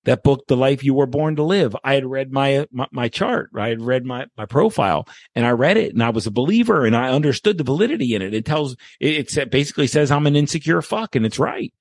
that 0.04 0.23
book, 0.23 0.47
The 0.49 0.56
Life 0.56 0.82
You 0.82 0.94
Were 0.94 1.06
Born 1.06 1.37
to 1.37 1.42
Live. 1.42 1.76
I 1.85 1.94
had 1.94 2.04
read 2.04 2.32
my, 2.32 2.66
my, 2.73 2.87
my 2.92 3.09
chart, 3.09 3.50
I 3.56 3.68
had 3.68 3.82
read 3.82 4.04
my, 4.04 4.26
my 4.37 4.47
profile 4.47 5.06
and 5.35 5.47
I 5.47 5.50
read 5.50 5.76
it 5.76 5.92
and 5.92 6.02
I 6.02 6.11
was 6.11 6.26
a 6.26 6.30
believer 6.30 6.85
and 6.85 6.97
I 6.97 7.11
understood 7.11 7.59
the 7.59 7.64
validity 7.64 8.14
in 8.14 8.23
it. 8.23 8.35
It 8.35 8.44
tells, 8.44 8.76
it, 9.00 9.37
it 9.37 9.50
basically 9.50 9.87
says 9.87 10.11
I'm 10.11 10.26
an 10.26 10.37
insecure 10.37 10.82
fuck 10.82 11.14
and 11.14 11.25
it's 11.25 11.38
right. 11.38 11.73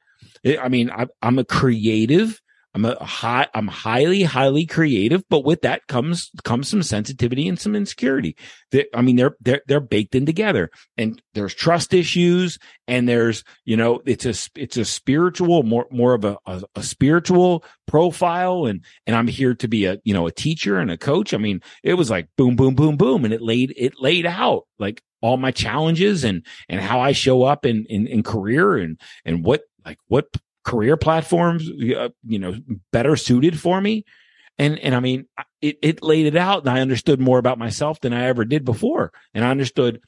It, 0.44 0.60
I 0.60 0.70
mean, 0.70 0.90
I, 0.92 1.08
I'm 1.22 1.40
a 1.40 1.46
creative 1.46 2.40
I'm 2.74 2.86
a 2.86 3.04
high, 3.04 3.48
I'm 3.54 3.68
highly, 3.68 4.24
highly 4.24 4.66
creative, 4.66 5.24
but 5.30 5.44
with 5.44 5.62
that 5.62 5.88
comes, 5.88 6.32
comes 6.44 6.70
some 6.70 6.84
sensitivity 6.84 7.48
and 7.48 7.60
some 7.60 7.76
insecurity. 7.76 8.38
That, 8.72 8.88
I 8.96 9.02
mean, 9.02 9.18
they're, 9.18 9.36
they're, 9.42 9.62
they're 9.68 9.82
baked 9.82 10.16
in 10.16 10.26
together 10.26 10.70
and 10.98 11.22
there's 11.34 11.54
trust 11.54 11.94
issues 11.94 12.58
and 12.88 13.10
there's, 13.10 13.44
you 13.66 13.76
know, 13.76 14.02
it's 14.06 14.26
a, 14.26 14.34
it's 14.56 14.78
a 14.78 14.86
spiritual, 14.86 15.64
more, 15.64 15.86
more 15.92 16.14
of 16.14 16.24
a, 16.24 16.38
a, 16.46 16.64
a 16.76 16.84
spiritual 16.84 17.66
profile. 17.88 18.66
And, 18.66 18.86
and 19.06 19.18
I'm 19.18 19.28
here 19.28 19.54
to 19.56 19.68
be 19.68 19.86
a, 19.86 19.98
you 20.06 20.14
know, 20.14 20.28
a 20.28 20.32
teacher 20.32 20.80
and 20.80 20.90
a 20.90 20.98
coach. 20.98 21.34
I 21.34 21.38
mean, 21.38 21.62
it 21.84 21.96
was 21.96 22.10
like 22.10 22.30
boom, 22.38 22.56
boom, 22.56 22.76
boom, 22.76 22.96
boom. 22.96 23.26
And 23.26 23.34
it 23.34 23.42
laid, 23.42 23.74
it 23.76 24.00
laid 24.00 24.26
out 24.26 24.64
like 24.80 25.02
all 25.22 25.36
my 25.36 25.52
challenges 25.52 26.24
and, 26.24 26.46
and 26.70 26.80
how 26.80 27.02
I 27.02 27.12
show 27.12 27.44
up 27.44 27.66
in, 27.66 27.86
in, 27.88 28.08
in 28.08 28.24
career 28.24 28.78
and, 28.78 28.98
and 29.26 29.44
what, 29.44 29.64
like 29.86 29.98
what 30.08 30.28
career 30.64 30.98
platforms, 30.98 31.70
uh, 31.70 32.10
you 32.26 32.40
know, 32.40 32.56
better 32.92 33.16
suited 33.16 33.60
for 33.60 33.80
me. 33.82 34.06
And, 34.58 34.78
and 34.80 34.94
I 34.94 35.00
mean, 35.00 35.26
it, 35.62 35.78
it 35.82 36.04
laid 36.04 36.28
it 36.28 36.36
out 36.36 36.62
and 36.62 36.70
I 36.70 36.82
understood 36.82 37.20
more 37.20 37.40
about 37.40 37.58
myself 37.58 38.00
than 38.02 38.14
I 38.14 38.28
ever 38.28 38.46
did 38.46 38.64
before. 38.64 39.12
And 39.34 39.44
I 39.44 39.50
understood, 39.50 40.02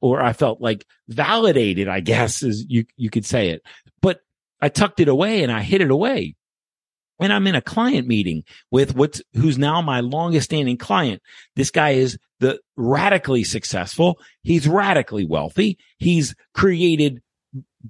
or 0.00 0.22
I 0.22 0.32
felt 0.32 0.60
like 0.60 0.86
validated, 1.08 1.88
I 1.88 2.00
guess, 2.00 2.42
as 2.42 2.64
you, 2.68 2.84
you 2.96 3.10
could 3.10 3.26
say 3.26 3.50
it. 3.50 3.62
But 4.00 4.20
I 4.60 4.68
tucked 4.70 5.00
it 5.00 5.08
away 5.08 5.42
and 5.42 5.52
I 5.52 5.60
hid 5.62 5.82
it 5.82 5.90
away. 5.90 6.36
And 7.20 7.32
I'm 7.32 7.46
in 7.46 7.54
a 7.54 7.60
client 7.60 8.08
meeting 8.08 8.44
with 8.70 8.96
what's, 8.96 9.20
who's 9.34 9.58
now 9.58 9.82
my 9.82 10.00
longest 10.00 10.46
standing 10.46 10.78
client. 10.78 11.20
This 11.54 11.70
guy 11.70 11.90
is 11.90 12.18
the 12.40 12.60
radically 12.76 13.44
successful. 13.44 14.18
He's 14.42 14.66
radically 14.66 15.26
wealthy. 15.26 15.78
He's 15.98 16.34
created 16.54 17.20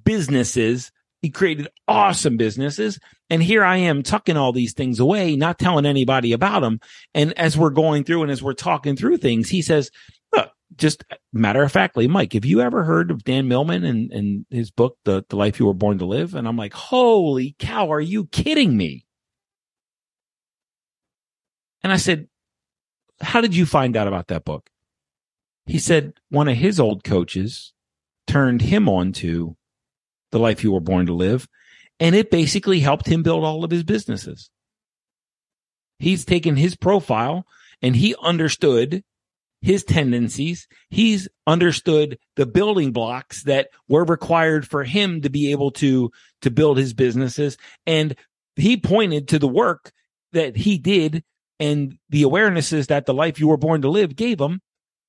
businesses 0.04 0.90
he 1.22 1.30
created 1.30 1.68
awesome 1.86 2.36
businesses. 2.36 2.98
And 3.30 3.42
here 3.42 3.64
I 3.64 3.76
am 3.76 4.02
tucking 4.02 4.36
all 4.36 4.52
these 4.52 4.74
things 4.74 4.98
away, 4.98 5.36
not 5.36 5.58
telling 5.58 5.86
anybody 5.86 6.32
about 6.32 6.60
them. 6.60 6.80
And 7.14 7.32
as 7.38 7.56
we're 7.56 7.70
going 7.70 8.02
through 8.02 8.22
and 8.22 8.30
as 8.30 8.42
we're 8.42 8.52
talking 8.52 8.96
through 8.96 9.18
things, 9.18 9.48
he 9.48 9.62
says, 9.62 9.90
look, 10.34 10.50
just 10.76 11.04
matter 11.32 11.62
of 11.62 11.70
factly, 11.70 12.08
Mike, 12.08 12.32
have 12.32 12.44
you 12.44 12.60
ever 12.60 12.82
heard 12.82 13.12
of 13.12 13.22
Dan 13.22 13.46
Millman 13.46 13.84
and, 13.84 14.12
and 14.12 14.46
his 14.50 14.72
book, 14.72 14.98
the, 15.04 15.24
the 15.28 15.36
Life 15.36 15.60
You 15.60 15.66
Were 15.66 15.74
Born 15.74 15.98
to 15.98 16.06
Live? 16.06 16.34
And 16.34 16.48
I'm 16.48 16.56
like, 16.56 16.74
holy 16.74 17.54
cow, 17.58 17.92
are 17.92 18.00
you 18.00 18.26
kidding 18.26 18.76
me? 18.76 19.06
And 21.84 21.92
I 21.92 21.96
said, 21.96 22.26
how 23.20 23.40
did 23.40 23.54
you 23.54 23.64
find 23.64 23.96
out 23.96 24.08
about 24.08 24.26
that 24.28 24.44
book? 24.44 24.68
He 25.66 25.78
said 25.78 26.14
one 26.28 26.48
of 26.48 26.56
his 26.56 26.80
old 26.80 27.04
coaches 27.04 27.72
turned 28.26 28.62
him 28.62 28.88
on 28.88 29.12
to 29.12 29.56
the 30.32 30.38
life 30.38 30.64
you 30.64 30.72
were 30.72 30.80
born 30.80 31.06
to 31.06 31.14
live. 31.14 31.46
And 32.00 32.16
it 32.16 32.30
basically 32.30 32.80
helped 32.80 33.06
him 33.06 33.22
build 33.22 33.44
all 33.44 33.64
of 33.64 33.70
his 33.70 33.84
businesses. 33.84 34.50
He's 35.98 36.24
taken 36.24 36.56
his 36.56 36.74
profile 36.74 37.46
and 37.80 37.94
he 37.94 38.16
understood 38.20 39.04
his 39.60 39.84
tendencies. 39.84 40.66
He's 40.90 41.28
understood 41.46 42.18
the 42.34 42.46
building 42.46 42.90
blocks 42.90 43.44
that 43.44 43.68
were 43.88 44.04
required 44.04 44.66
for 44.66 44.82
him 44.82 45.20
to 45.20 45.30
be 45.30 45.52
able 45.52 45.70
to, 45.72 46.10
to 46.40 46.50
build 46.50 46.78
his 46.78 46.92
businesses. 46.92 47.56
And 47.86 48.16
he 48.56 48.76
pointed 48.76 49.28
to 49.28 49.38
the 49.38 49.48
work 49.48 49.92
that 50.32 50.56
he 50.56 50.78
did 50.78 51.22
and 51.60 51.96
the 52.10 52.22
awarenesses 52.22 52.88
that 52.88 53.06
the 53.06 53.14
life 53.14 53.38
you 53.38 53.46
were 53.46 53.56
born 53.56 53.82
to 53.82 53.90
live 53.90 54.16
gave 54.16 54.40
him. 54.40 54.60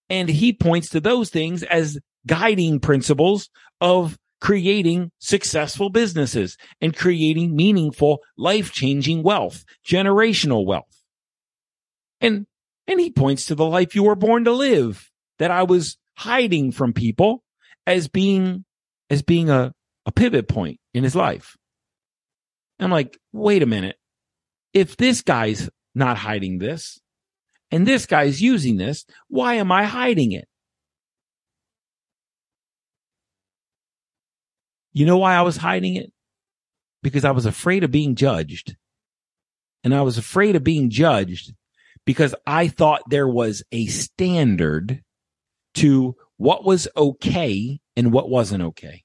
And 0.10 0.30
he 0.30 0.54
points 0.54 0.90
to 0.90 1.00
those 1.00 1.32
things 1.32 1.64
as 1.64 1.98
guiding 2.28 2.80
principles 2.80 3.50
of 3.82 4.18
creating 4.44 5.10
successful 5.20 5.90
businesses 5.90 6.58
and 6.82 6.94
creating 6.94 7.56
meaningful, 7.56 8.20
life 8.38 8.74
changing 8.74 9.24
wealth, 9.24 9.64
generational 9.88 10.66
wealth. 10.66 11.02
And, 12.20 12.46
and 12.86 13.00
he 13.00 13.10
points 13.10 13.46
to 13.46 13.56
the 13.56 13.66
life 13.66 13.96
you 13.96 14.04
were 14.04 14.18
born 14.18 14.44
to 14.44 14.52
live 14.52 15.10
that 15.40 15.50
I 15.50 15.64
was 15.64 15.98
hiding 16.18 16.74
from 16.74 16.92
people 16.92 17.42
as 17.88 18.10
being, 18.10 18.66
as 19.10 19.22
being 19.22 19.50
a, 19.50 19.74
a 20.06 20.12
pivot 20.12 20.50
point 20.50 20.78
in 20.94 21.06
his 21.06 21.16
life. 21.16 21.56
I'm 22.82 22.92
like, 22.92 23.18
wait 23.32 23.64
a 23.64 23.66
minute. 23.66 23.96
If 24.74 24.98
this 24.98 25.22
guy's 25.22 25.70
not 25.96 26.18
hiding 26.18 26.58
this 26.58 27.00
and 27.72 27.88
this 27.88 28.06
guy's 28.06 28.42
using 28.42 28.76
this, 28.76 29.06
why 29.30 29.54
am 29.54 29.72
I 29.72 29.86
hiding 29.86 30.34
it? 30.34 30.50
You 34.94 35.06
know 35.06 35.18
why 35.18 35.36
I 35.36 35.42
was 35.42 35.58
hiding 35.58 35.96
it? 35.96 36.12
Because 37.02 37.26
I 37.26 37.32
was 37.32 37.46
afraid 37.46 37.84
of 37.84 37.92
being 37.92 38.16
judged. 38.16 38.76
And 39.84 39.94
I 39.94 40.02
was 40.04 40.18
afraid 40.18 40.56
of 40.56 40.64
being 40.64 40.90
judged 40.90 41.54
because 42.06 42.34
I 42.46 42.68
thought 42.68 43.10
there 43.10 43.28
was 43.28 43.64
a 43.72 43.88
standard 43.88 45.04
to 45.76 46.16
what 46.38 46.64
was 46.64 46.88
okay 46.96 47.80
and 47.96 48.12
what 48.12 48.30
wasn't 48.30 48.64
okay. 48.64 49.04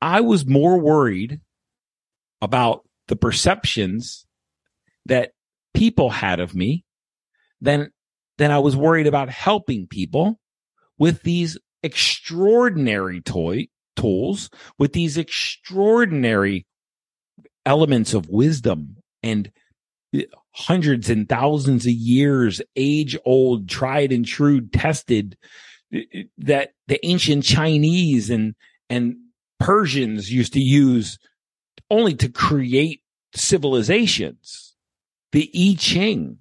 I 0.00 0.20
was 0.20 0.46
more 0.46 0.78
worried 0.78 1.40
about 2.40 2.86
the 3.08 3.16
perceptions 3.16 4.26
that 5.06 5.32
people 5.74 6.10
had 6.10 6.40
of 6.40 6.54
me 6.54 6.84
than, 7.60 7.90
than 8.36 8.50
I 8.50 8.58
was 8.58 8.76
worried 8.76 9.06
about 9.06 9.30
helping 9.30 9.86
people 9.86 10.38
with 10.98 11.22
these 11.22 11.58
extraordinary 11.82 13.20
toy 13.20 13.68
tools 13.96 14.50
with 14.78 14.92
these 14.92 15.16
extraordinary 15.16 16.66
elements 17.66 18.14
of 18.14 18.28
wisdom 18.28 18.96
and 19.22 19.50
eh, 20.14 20.24
hundreds 20.52 21.10
and 21.10 21.28
thousands 21.28 21.84
of 21.86 21.92
years 21.92 22.62
age 22.76 23.16
old 23.24 23.68
tried 23.68 24.12
and 24.12 24.26
true 24.26 24.60
tested 24.68 25.36
eh, 25.92 26.02
eh, 26.12 26.22
that 26.38 26.70
the 26.86 27.04
ancient 27.06 27.44
chinese 27.44 28.30
and 28.30 28.54
and 28.88 29.16
persians 29.58 30.32
used 30.32 30.52
to 30.52 30.60
use 30.60 31.18
only 31.90 32.14
to 32.14 32.28
create 32.28 33.02
civilizations. 33.34 34.74
The 35.32 35.50
i 35.54 35.76
ching 35.78 36.38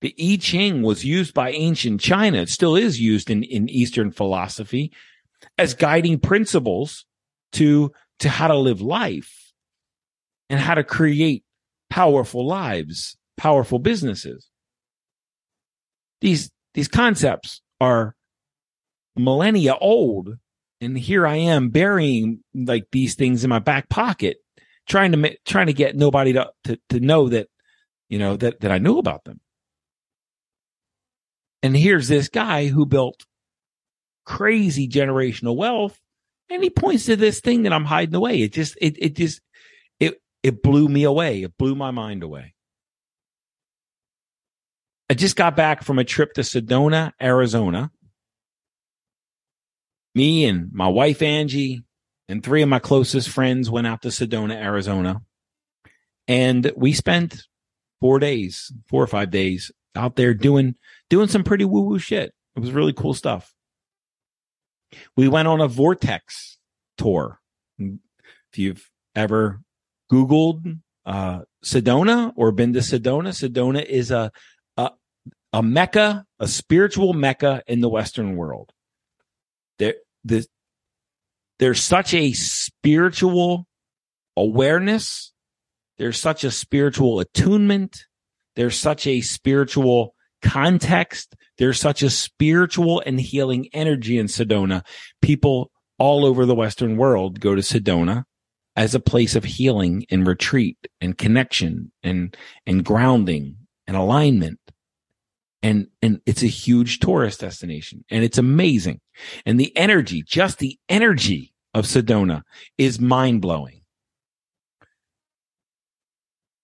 the 0.00 0.14
I 0.20 0.36
Ching 0.36 0.82
was 0.82 1.04
used 1.04 1.34
by 1.34 1.50
ancient 1.50 2.00
China. 2.00 2.38
It 2.38 2.48
still 2.48 2.76
is 2.76 3.00
used 3.00 3.30
in, 3.30 3.42
in 3.42 3.68
Eastern 3.68 4.10
philosophy 4.10 4.92
as 5.56 5.74
guiding 5.74 6.20
principles 6.20 7.04
to, 7.52 7.92
to 8.20 8.28
how 8.28 8.48
to 8.48 8.56
live 8.56 8.80
life 8.80 9.52
and 10.48 10.60
how 10.60 10.74
to 10.74 10.84
create 10.84 11.44
powerful 11.90 12.46
lives, 12.46 13.16
powerful 13.36 13.78
businesses. 13.78 14.48
These, 16.20 16.50
these 16.74 16.88
concepts 16.88 17.60
are 17.80 18.14
millennia 19.16 19.76
old. 19.80 20.36
And 20.80 20.96
here 20.96 21.26
I 21.26 21.36
am 21.36 21.70
burying 21.70 22.44
like 22.54 22.86
these 22.92 23.16
things 23.16 23.42
in 23.42 23.50
my 23.50 23.58
back 23.58 23.88
pocket, 23.88 24.36
trying 24.88 25.10
to, 25.10 25.36
trying 25.44 25.66
to 25.66 25.72
get 25.72 25.96
nobody 25.96 26.34
to, 26.34 26.50
to, 26.64 26.78
to 26.90 27.00
know 27.00 27.28
that, 27.28 27.48
you 28.08 28.18
know, 28.18 28.36
that, 28.36 28.60
that 28.60 28.70
I 28.70 28.78
knew 28.78 28.98
about 28.98 29.24
them. 29.24 29.40
And 31.68 31.76
here's 31.76 32.08
this 32.08 32.30
guy 32.30 32.68
who 32.68 32.86
built 32.86 33.26
crazy 34.24 34.88
generational 34.88 35.54
wealth. 35.54 36.00
And 36.48 36.62
he 36.62 36.70
points 36.70 37.04
to 37.04 37.14
this 37.16 37.40
thing 37.40 37.64
that 37.64 37.74
I'm 37.74 37.84
hiding 37.84 38.14
away. 38.14 38.40
It 38.40 38.54
just, 38.54 38.78
it, 38.80 38.96
it 38.96 39.14
just, 39.14 39.42
it, 40.00 40.14
it 40.42 40.62
blew 40.62 40.88
me 40.88 41.02
away. 41.04 41.42
It 41.42 41.58
blew 41.58 41.74
my 41.74 41.90
mind 41.90 42.22
away. 42.22 42.54
I 45.10 45.14
just 45.14 45.36
got 45.36 45.56
back 45.56 45.82
from 45.82 45.98
a 45.98 46.04
trip 46.04 46.32
to 46.36 46.40
Sedona, 46.40 47.12
Arizona. 47.20 47.90
Me 50.14 50.46
and 50.46 50.72
my 50.72 50.88
wife, 50.88 51.20
Angie, 51.20 51.82
and 52.30 52.42
three 52.42 52.62
of 52.62 52.70
my 52.70 52.78
closest 52.78 53.28
friends 53.28 53.68
went 53.68 53.86
out 53.86 54.00
to 54.00 54.08
Sedona, 54.08 54.54
Arizona. 54.54 55.20
And 56.26 56.72
we 56.74 56.94
spent 56.94 57.42
four 58.00 58.20
days, 58.20 58.72
four 58.88 59.02
or 59.02 59.06
five 59.06 59.30
days 59.30 59.70
out 59.94 60.16
there 60.16 60.34
doing 60.34 60.74
doing 61.10 61.28
some 61.28 61.44
pretty 61.44 61.64
woo 61.64 61.82
woo 61.82 61.98
shit. 61.98 62.32
It 62.56 62.60
was 62.60 62.72
really 62.72 62.92
cool 62.92 63.14
stuff. 63.14 63.52
We 65.16 65.28
went 65.28 65.48
on 65.48 65.60
a 65.60 65.68
vortex 65.68 66.58
tour. 66.96 67.40
If 67.78 68.56
you've 68.56 68.90
ever 69.14 69.60
Googled 70.10 70.80
uh, 71.04 71.40
Sedona 71.64 72.32
or 72.36 72.52
been 72.52 72.72
to 72.72 72.80
Sedona, 72.80 73.28
Sedona 73.28 73.84
is 73.84 74.10
a, 74.10 74.32
a 74.76 74.90
a 75.52 75.62
mecca, 75.62 76.24
a 76.38 76.48
spiritual 76.48 77.12
mecca 77.12 77.62
in 77.66 77.80
the 77.80 77.88
Western 77.88 78.36
world. 78.36 78.72
There, 79.78 79.94
the, 80.24 80.46
there's 81.58 81.82
such 81.82 82.14
a 82.14 82.32
spiritual 82.32 83.66
awareness. 84.36 85.32
There's 85.98 86.20
such 86.20 86.44
a 86.44 86.50
spiritual 86.50 87.20
attunement. 87.20 88.04
There's 88.58 88.76
such 88.76 89.06
a 89.06 89.20
spiritual 89.20 90.16
context. 90.42 91.36
There's 91.58 91.78
such 91.78 92.02
a 92.02 92.10
spiritual 92.10 93.00
and 93.06 93.20
healing 93.20 93.68
energy 93.72 94.18
in 94.18 94.26
Sedona. 94.26 94.84
People 95.22 95.70
all 95.96 96.26
over 96.26 96.44
the 96.44 96.56
Western 96.56 96.96
world 96.96 97.38
go 97.38 97.54
to 97.54 97.60
Sedona 97.60 98.24
as 98.74 98.96
a 98.96 99.00
place 99.00 99.36
of 99.36 99.44
healing 99.44 100.06
and 100.10 100.26
retreat 100.26 100.76
and 101.00 101.16
connection 101.16 101.92
and, 102.02 102.36
and 102.66 102.84
grounding 102.84 103.58
and 103.86 103.96
alignment. 103.96 104.58
And, 105.62 105.86
and 106.02 106.20
it's 106.26 106.42
a 106.42 106.48
huge 106.48 106.98
tourist 106.98 107.38
destination 107.38 108.04
and 108.10 108.24
it's 108.24 108.38
amazing. 108.38 109.00
And 109.46 109.60
the 109.60 109.76
energy, 109.76 110.24
just 110.26 110.58
the 110.58 110.80
energy 110.88 111.54
of 111.74 111.84
Sedona 111.84 112.42
is 112.76 112.98
mind 112.98 113.40
blowing. 113.40 113.82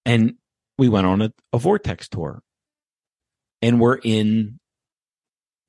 And 0.04 0.34
we 0.78 0.88
went 0.88 1.06
on 1.06 1.22
a, 1.22 1.32
a 1.52 1.58
vortex 1.58 2.08
tour 2.08 2.42
and 3.62 3.80
we're 3.80 3.98
in, 4.02 4.58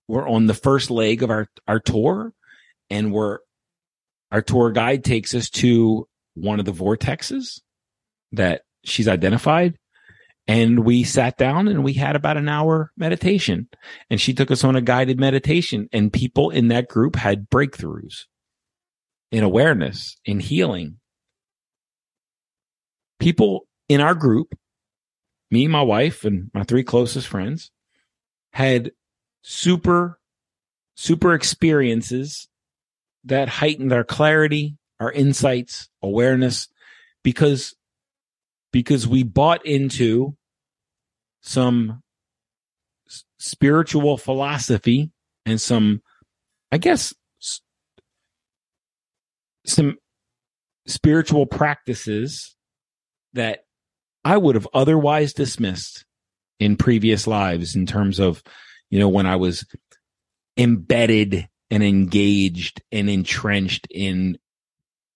we're 0.08 0.28
on 0.28 0.48
the 0.48 0.54
first 0.54 0.92
leg 0.92 1.24
of 1.24 1.30
our, 1.30 1.48
our 1.68 1.80
tour 1.80 2.34
and 2.90 3.12
we're, 3.12 3.40
our 4.32 4.42
tour 4.42 4.72
guide 4.72 5.04
takes 5.04 5.34
us 5.34 5.50
to 5.50 6.08
one 6.34 6.60
of 6.60 6.66
the 6.66 6.74
vortexes 6.74 7.62
that 8.32 8.62
she's 8.84 9.08
identified. 9.08 9.76
And 10.48 10.80
we 10.86 11.04
sat 11.04 11.38
down 11.38 11.68
and 11.68 11.84
we 11.84 11.94
had 11.94 12.16
about 12.16 12.38
an 12.38 12.48
hour 12.48 12.92
meditation 12.98 13.68
and 14.10 14.22
she 14.22 14.34
took 14.34 14.52
us 14.52 14.64
on 14.64 14.76
a 14.76 14.82
guided 14.82 15.20
meditation 15.20 15.90
and 15.92 16.14
people 16.14 16.52
in 16.52 16.68
that 16.68 16.88
group 16.88 17.16
had 17.16 17.50
breakthroughs 17.50 18.26
in 19.32 19.44
awareness, 19.44 20.18
in 20.24 20.40
healing. 20.40 20.98
People 23.20 23.68
in 23.90 24.02
our 24.02 24.14
group, 24.14 24.56
me, 25.52 25.68
my 25.68 25.82
wife, 25.82 26.26
and 26.26 26.50
my 26.54 26.64
three 26.64 26.84
closest 26.84 27.28
friends 27.28 27.72
had 28.54 28.92
super, 29.42 30.20
super 30.96 31.34
experiences 31.34 32.48
that 33.26 33.50
heightened 33.50 33.92
our 33.94 34.04
clarity, 34.04 34.78
our 35.00 35.12
insights, 35.12 35.90
awareness, 36.02 36.68
because, 37.24 37.76
because 38.72 39.08
we 39.08 39.24
bought 39.24 39.66
into 39.66 40.36
some 41.42 42.02
spiritual 43.38 44.18
philosophy 44.18 45.12
and 45.46 45.60
some, 45.62 46.02
I 46.72 46.78
guess, 46.78 47.14
some 49.66 49.98
spiritual 50.88 51.46
practices 51.46 52.56
that 53.34 53.65
I 54.26 54.38
would 54.38 54.56
have 54.56 54.68
otherwise 54.74 55.34
dismissed 55.34 56.04
in 56.60 56.78
previous 56.78 57.28
lives 57.28 57.76
in 57.76 57.86
terms 57.86 58.20
of, 58.20 58.42
you 58.90 58.98
know, 58.98 59.08
when 59.08 59.28
I 59.28 59.36
was 59.36 59.66
embedded 60.58 61.48
and 61.70 61.84
engaged 61.84 62.82
and 62.92 63.08
entrenched 63.08 63.88
in 63.92 64.40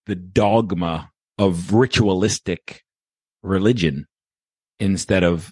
the 0.05 0.15
dogma 0.15 1.09
of 1.39 1.73
ritualistic 1.73 2.83
religion 3.41 4.05
instead 4.79 5.23
of 5.23 5.51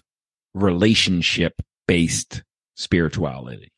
relationship 0.54 1.54
based 1.88 2.44
spirituality. 2.76 3.72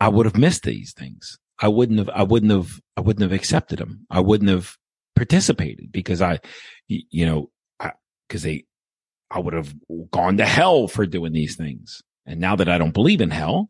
I 0.00 0.08
would 0.08 0.26
have 0.26 0.36
missed 0.36 0.64
these 0.64 0.92
things. 0.92 1.38
I 1.58 1.68
wouldn't 1.68 1.98
have, 1.98 2.10
I 2.10 2.24
wouldn't 2.24 2.52
have, 2.52 2.80
I 2.96 3.00
wouldn't 3.00 3.22
have 3.22 3.32
accepted 3.32 3.78
them. 3.78 4.06
I 4.10 4.20
wouldn't 4.20 4.50
have 4.50 4.76
participated 5.18 5.90
because 5.90 6.22
I, 6.22 6.38
you 6.86 7.26
know, 7.26 7.50
because 8.28 8.42
they, 8.42 8.64
I 9.30 9.40
would 9.40 9.52
have 9.52 9.74
gone 10.12 10.36
to 10.36 10.46
hell 10.46 10.86
for 10.86 11.06
doing 11.06 11.32
these 11.32 11.56
things. 11.56 12.02
And 12.24 12.40
now 12.40 12.54
that 12.56 12.68
I 12.68 12.78
don't 12.78 12.94
believe 12.94 13.20
in 13.20 13.30
hell, 13.30 13.68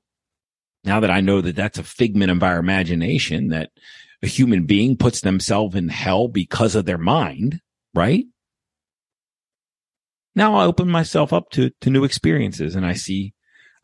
now 0.85 1.01
that 1.01 1.11
I 1.11 1.21
know 1.21 1.41
that 1.41 1.57
that's 1.57 1.79
a 1.79 1.83
figment 1.83 2.31
of 2.31 2.43
our 2.43 2.59
imagination, 2.59 3.49
that 3.49 3.71
a 4.23 4.27
human 4.27 4.67
being 4.67 4.97
puts 4.97 5.23
themselves 5.23 5.75
in 5.75 5.89
hell 5.89 6.29
because 6.29 6.75
of 6.75 6.85
their 6.85 6.99
mind, 6.99 7.61
right? 7.95 8.27
Now 10.35 10.55
I 10.57 10.67
open 10.67 10.91
myself 10.91 11.33
up 11.33 11.51
to, 11.53 11.71
to 11.81 11.91
new 11.91 12.05
experiences 12.05 12.77
and 12.77 12.85
I 12.85 12.93
see, 12.93 13.33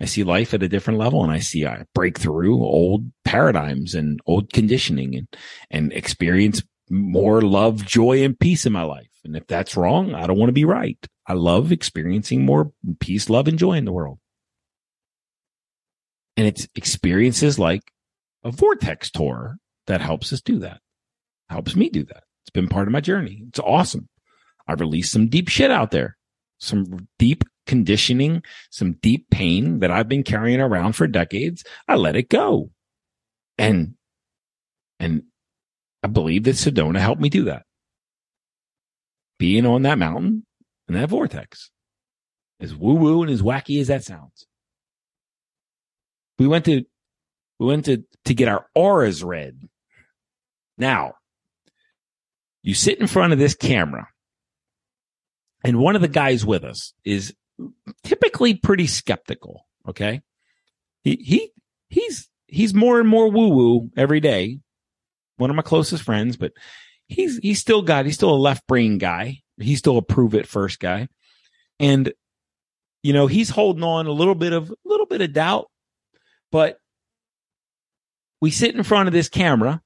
I 0.00 0.04
see 0.04 0.22
life 0.22 0.52
at 0.52 0.62
a 0.62 0.68
different 0.68 0.98
level 0.98 1.22
and 1.22 1.32
I 1.32 1.38
see 1.38 1.64
I 1.64 1.84
break 1.94 2.18
through 2.18 2.62
old 2.62 3.10
paradigms 3.24 3.94
and 3.94 4.20
old 4.26 4.52
conditioning 4.52 5.16
and, 5.16 5.28
and 5.70 5.92
experience 5.94 6.62
more 6.90 7.42
love, 7.42 7.84
joy, 7.84 8.22
and 8.22 8.38
peace 8.38 8.66
in 8.66 8.72
my 8.72 8.82
life. 8.82 9.08
And 9.24 9.36
if 9.36 9.46
that's 9.46 9.76
wrong, 9.76 10.14
I 10.14 10.26
don't 10.26 10.38
want 10.38 10.48
to 10.48 10.54
be 10.54 10.64
right. 10.64 10.98
I 11.26 11.32
love 11.32 11.72
experiencing 11.72 12.44
more 12.44 12.72
peace, 13.00 13.30
love, 13.30 13.48
and 13.48 13.58
joy 13.58 13.72
in 13.72 13.84
the 13.84 13.92
world. 13.92 14.18
And 16.36 16.46
it's 16.46 16.68
experiences 16.74 17.58
like 17.58 17.82
a 18.42 18.50
vortex 18.50 19.10
tour 19.10 19.56
that 19.86 20.00
helps 20.00 20.32
us 20.32 20.40
do 20.40 20.58
that, 20.60 20.80
helps 21.48 21.76
me 21.76 21.88
do 21.88 22.04
that. 22.04 22.24
It's 22.42 22.50
been 22.52 22.68
part 22.68 22.88
of 22.88 22.92
my 22.92 23.00
journey. 23.00 23.44
It's 23.48 23.60
awesome. 23.60 24.08
I've 24.66 24.80
released 24.80 25.12
some 25.12 25.28
deep 25.28 25.48
shit 25.48 25.70
out 25.70 25.90
there, 25.90 26.16
some 26.58 27.08
deep 27.18 27.44
conditioning, 27.66 28.42
some 28.70 28.94
deep 28.94 29.30
pain 29.30 29.80
that 29.80 29.90
I've 29.90 30.08
been 30.08 30.22
carrying 30.22 30.60
around 30.60 30.94
for 30.94 31.06
decades. 31.06 31.64
I 31.88 31.96
let 31.96 32.16
it 32.16 32.28
go. 32.28 32.70
And, 33.56 33.94
and 34.98 35.22
I 36.04 36.06
believe 36.06 36.44
that 36.44 36.56
Sedona 36.56 36.98
helped 36.98 37.22
me 37.22 37.30
do 37.30 37.44
that. 37.44 37.62
Being 39.38 39.64
on 39.64 39.82
that 39.82 39.98
mountain 39.98 40.44
and 40.86 40.96
that 40.98 41.08
vortex, 41.08 41.70
as 42.60 42.74
woo 42.74 42.94
woo 42.94 43.22
and 43.22 43.32
as 43.32 43.40
wacky 43.40 43.80
as 43.80 43.86
that 43.88 44.04
sounds. 44.04 44.46
We 46.38 46.46
went 46.46 46.66
to, 46.66 46.84
we 47.58 47.66
went 47.66 47.86
to, 47.86 48.04
to 48.26 48.34
get 48.34 48.48
our 48.48 48.66
auras 48.74 49.24
read. 49.24 49.58
Now, 50.76 51.14
you 52.62 52.74
sit 52.74 53.00
in 53.00 53.06
front 53.06 53.32
of 53.32 53.38
this 53.38 53.54
camera 53.54 54.08
and 55.64 55.78
one 55.78 55.96
of 55.96 56.02
the 56.02 56.08
guys 56.08 56.44
with 56.44 56.64
us 56.64 56.92
is 57.02 57.32
typically 58.02 58.52
pretty 58.52 58.88
skeptical. 58.88 59.66
Okay. 59.88 60.20
He, 61.02 61.16
he, 61.16 61.50
he's, 61.88 62.28
he's 62.46 62.74
more 62.74 63.00
and 63.00 63.08
more 63.08 63.30
woo 63.30 63.48
woo 63.48 63.90
every 63.96 64.20
day 64.20 64.58
one 65.36 65.50
of 65.50 65.56
my 65.56 65.62
closest 65.62 66.02
friends, 66.02 66.36
but 66.36 66.52
he's 67.06 67.38
he's 67.38 67.60
still 67.60 67.82
got 67.82 68.06
he's 68.06 68.14
still 68.14 68.34
a 68.34 68.36
left 68.36 68.66
brain 68.66 68.98
guy. 68.98 69.40
He's 69.58 69.78
still 69.78 69.98
a 69.98 70.02
prove 70.02 70.34
it 70.34 70.46
first 70.46 70.80
guy. 70.80 71.08
And 71.78 72.12
you 73.02 73.12
know, 73.12 73.26
he's 73.26 73.50
holding 73.50 73.82
on 73.84 74.06
a 74.06 74.12
little 74.12 74.34
bit 74.34 74.52
of 74.52 74.70
a 74.70 74.76
little 74.84 75.06
bit 75.06 75.20
of 75.20 75.32
doubt, 75.32 75.70
but 76.50 76.78
we 78.40 78.50
sit 78.50 78.74
in 78.74 78.82
front 78.82 79.08
of 79.08 79.12
this 79.12 79.28
camera 79.28 79.80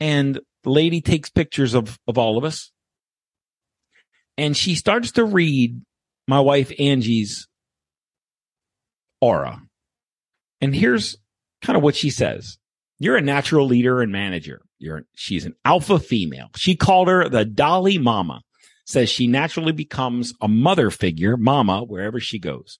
and 0.00 0.40
the 0.64 0.70
lady 0.70 1.00
takes 1.00 1.30
pictures 1.30 1.74
of 1.74 1.98
of 2.06 2.18
all 2.18 2.38
of 2.38 2.44
us. 2.44 2.70
And 4.36 4.56
she 4.56 4.76
starts 4.76 5.12
to 5.12 5.24
read 5.24 5.80
my 6.28 6.40
wife 6.40 6.70
Angie's 6.78 7.48
aura. 9.20 9.60
And 10.60 10.74
here's 10.74 11.16
kind 11.62 11.76
of 11.76 11.82
what 11.82 11.96
she 11.96 12.10
says. 12.10 12.58
You're 13.00 13.16
a 13.16 13.22
natural 13.22 13.66
leader 13.66 14.00
and 14.00 14.12
manager. 14.12 14.62
You're, 14.78 15.04
she's 15.14 15.44
an 15.44 15.54
alpha 15.64 15.98
female. 15.98 16.48
She 16.56 16.76
called 16.76 17.08
her 17.08 17.28
the 17.28 17.44
Dolly 17.44 17.98
Mama. 17.98 18.42
Says 18.86 19.10
she 19.10 19.26
naturally 19.26 19.72
becomes 19.72 20.32
a 20.40 20.48
mother 20.48 20.90
figure, 20.90 21.36
mama, 21.36 21.82
wherever 21.82 22.18
she 22.20 22.38
goes. 22.38 22.78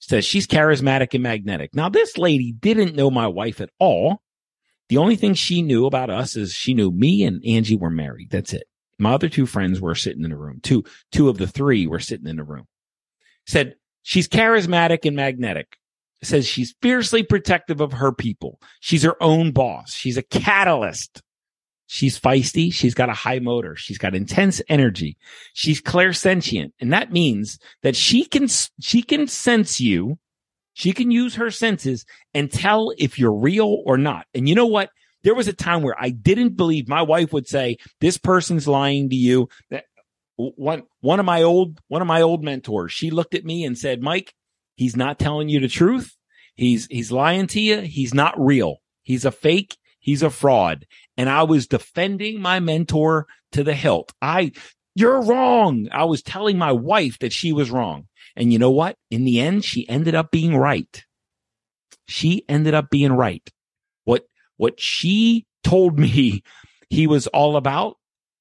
Says 0.00 0.26
she's 0.26 0.46
charismatic 0.46 1.14
and 1.14 1.22
magnetic. 1.22 1.74
Now, 1.74 1.88
this 1.88 2.18
lady 2.18 2.52
didn't 2.52 2.94
know 2.94 3.10
my 3.10 3.26
wife 3.26 3.62
at 3.62 3.70
all. 3.78 4.20
The 4.90 4.98
only 4.98 5.16
thing 5.16 5.32
she 5.32 5.62
knew 5.62 5.86
about 5.86 6.10
us 6.10 6.36
is 6.36 6.52
she 6.52 6.74
knew 6.74 6.90
me 6.90 7.24
and 7.24 7.42
Angie 7.46 7.74
were 7.74 7.88
married. 7.88 8.28
That's 8.30 8.52
it. 8.52 8.64
My 8.98 9.14
other 9.14 9.30
two 9.30 9.46
friends 9.46 9.80
were 9.80 9.94
sitting 9.94 10.24
in 10.24 10.30
the 10.30 10.36
room. 10.36 10.60
Two, 10.62 10.84
two 11.10 11.30
of 11.30 11.38
the 11.38 11.46
three 11.46 11.86
were 11.86 12.00
sitting 12.00 12.26
in 12.26 12.36
the 12.36 12.44
room. 12.44 12.66
Said 13.46 13.76
she's 14.02 14.28
charismatic 14.28 15.06
and 15.06 15.16
magnetic 15.16 15.78
says 16.22 16.46
she's 16.46 16.74
fiercely 16.82 17.22
protective 17.22 17.80
of 17.80 17.92
her 17.94 18.12
people. 18.12 18.60
She's 18.80 19.02
her 19.02 19.20
own 19.22 19.52
boss. 19.52 19.92
She's 19.92 20.16
a 20.16 20.22
catalyst. 20.22 21.22
She's 21.86 22.18
feisty. 22.18 22.72
She's 22.72 22.94
got 22.94 23.08
a 23.08 23.14
high 23.14 23.38
motor. 23.38 23.76
She's 23.76 23.98
got 23.98 24.14
intense 24.14 24.60
energy. 24.68 25.16
She's 25.54 25.80
clairsentient. 25.80 26.72
And 26.80 26.92
that 26.92 27.12
means 27.12 27.58
that 27.82 27.96
she 27.96 28.24
can, 28.24 28.48
she 28.80 29.02
can 29.02 29.26
sense 29.28 29.80
you. 29.80 30.18
She 30.74 30.92
can 30.92 31.10
use 31.10 31.36
her 31.36 31.50
senses 31.50 32.04
and 32.34 32.52
tell 32.52 32.92
if 32.98 33.18
you're 33.18 33.32
real 33.32 33.82
or 33.86 33.96
not. 33.96 34.26
And 34.34 34.48
you 34.48 34.54
know 34.54 34.66
what? 34.66 34.90
There 35.22 35.34
was 35.34 35.48
a 35.48 35.52
time 35.52 35.82
where 35.82 35.96
I 35.98 36.10
didn't 36.10 36.56
believe 36.56 36.86
my 36.86 37.02
wife 37.02 37.32
would 37.32 37.48
say, 37.48 37.78
this 38.00 38.18
person's 38.18 38.68
lying 38.68 39.08
to 39.08 39.16
you. 39.16 39.48
That 39.70 39.84
one 40.36 40.82
one 41.00 41.18
of 41.18 41.26
my 41.26 41.42
old 41.42 41.80
one 41.88 42.02
of 42.02 42.08
my 42.08 42.22
old 42.22 42.44
mentors, 42.44 42.92
she 42.92 43.10
looked 43.10 43.34
at 43.34 43.44
me 43.44 43.64
and 43.64 43.76
said, 43.76 44.02
"Mike, 44.02 44.34
he's 44.76 44.96
not 44.96 45.18
telling 45.18 45.48
you 45.48 45.60
the 45.60 45.68
truth. 45.68 46.14
He's 46.54 46.86
he's 46.86 47.10
lying 47.10 47.46
to 47.48 47.60
you. 47.60 47.80
He's 47.80 48.14
not 48.14 48.38
real. 48.38 48.76
He's 49.02 49.24
a 49.24 49.32
fake. 49.32 49.76
He's 49.98 50.22
a 50.22 50.30
fraud." 50.30 50.86
And 51.16 51.28
I 51.28 51.44
was 51.44 51.66
defending 51.66 52.40
my 52.40 52.60
mentor 52.60 53.26
to 53.52 53.64
the 53.64 53.74
hilt. 53.74 54.12
I 54.20 54.52
you're 54.94 55.22
wrong. 55.22 55.88
I 55.92 56.04
was 56.04 56.22
telling 56.22 56.56
my 56.56 56.72
wife 56.72 57.18
that 57.18 57.32
she 57.32 57.52
was 57.52 57.70
wrong. 57.70 58.06
And 58.34 58.52
you 58.52 58.58
know 58.58 58.70
what? 58.70 58.96
In 59.10 59.24
the 59.24 59.40
end, 59.40 59.64
she 59.64 59.88
ended 59.88 60.14
up 60.14 60.30
being 60.30 60.56
right. 60.56 61.04
She 62.08 62.44
ended 62.48 62.74
up 62.74 62.90
being 62.90 63.12
right. 63.12 63.46
What 64.04 64.24
what 64.56 64.80
she 64.80 65.46
told 65.64 65.98
me 65.98 66.42
he 66.88 67.06
was 67.06 67.26
all 67.28 67.56
about, 67.56 67.96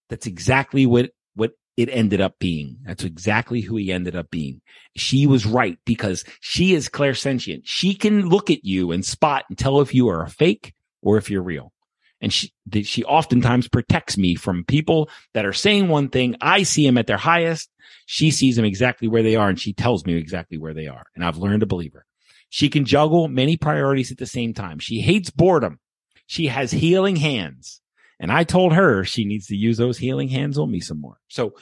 that's 0.10 0.28
exactly 0.28 0.86
what 0.86 1.12
what 1.36 1.52
it 1.76 1.90
ended 1.90 2.22
up 2.22 2.36
being. 2.40 2.78
That's 2.86 3.04
exactly 3.04 3.62
who 3.62 3.76
he 3.76 3.92
ended 3.92 4.16
up 4.16 4.30
being. 4.30 4.62
She 4.96 5.28
was 5.28 5.46
right 5.46 5.78
because 5.86 6.24
she 6.40 6.74
is 6.74 6.88
clairsentient. 6.88 7.62
She 7.66 7.96
can 7.96 8.30
look 8.30 8.50
at 8.50 8.64
you 8.64 8.92
and 8.92 9.04
spot 9.04 9.46
and 9.50 9.58
tell 9.58 9.82
if 9.82 9.94
you 9.94 10.08
are 10.10 10.24
a 10.24 10.30
fake 10.30 10.74
or 11.02 11.18
if 11.18 11.30
you're 11.30 11.44
real. 11.44 11.74
And 12.22 12.32
she, 12.32 12.52
she 12.84 13.04
oftentimes 13.04 13.68
protects 13.68 14.18
me 14.18 14.36
from 14.36 14.64
people 14.64 15.10
that 15.34 15.46
are 15.46 15.54
saying 15.54 15.90
one 15.90 16.10
thing. 16.10 16.36
I 16.42 16.64
see 16.64 16.86
them 16.86 16.98
at 16.98 17.08
their 17.08 17.18
highest. 17.18 17.70
She 18.06 18.32
sees 18.32 18.56
them 18.56 18.66
exactly 18.66 19.08
where 19.08 19.24
they 19.24 19.36
are 19.36 19.50
and 19.50 19.60
she 19.60 19.74
tells 19.74 20.06
me 20.06 20.16
exactly 20.16 20.58
where 20.58 20.74
they 20.74 20.88
are. 20.88 21.06
And 21.16 21.24
I've 21.24 21.38
learned 21.38 21.60
to 21.60 21.66
believe 21.66 21.94
her. 21.94 22.06
She 22.50 22.70
can 22.70 22.86
juggle 22.86 23.28
many 23.28 23.58
priorities 23.58 24.12
at 24.12 24.18
the 24.18 24.26
same 24.26 24.54
time. 24.54 24.80
She 24.80 25.02
hates 25.02 25.30
boredom. 25.30 25.80
She 26.26 26.48
has 26.48 26.72
healing 26.72 27.18
hands. 27.18 27.82
And 28.20 28.32
I 28.32 28.44
told 28.44 28.74
her 28.74 29.04
she 29.04 29.26
needs 29.26 29.48
to 29.48 29.56
use 29.56 29.78
those 29.78 29.98
healing 29.98 30.30
hands 30.30 30.58
on 30.58 30.72
me 30.72 30.80
some 30.80 31.02
more. 31.02 31.18
So 31.28 31.56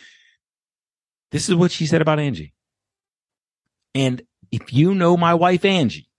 this 1.31 1.49
is 1.49 1.55
what 1.55 1.71
she 1.71 1.87
said 1.87 2.01
about 2.01 2.19
Angie. 2.19 2.53
And 3.95 4.21
if 4.51 4.71
you 4.71 4.93
know 4.93 5.17
my 5.17 5.33
wife, 5.33 5.65
Angie, 5.65 6.09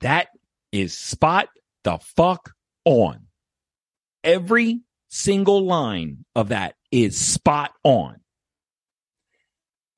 that 0.00 0.28
is 0.70 0.96
spot 0.96 1.48
the 1.82 1.98
fuck 1.98 2.52
on. 2.84 3.26
Every 4.22 4.80
single 5.08 5.64
line 5.64 6.24
of 6.34 6.48
that 6.48 6.74
is 6.90 7.18
spot 7.18 7.72
on. 7.82 8.20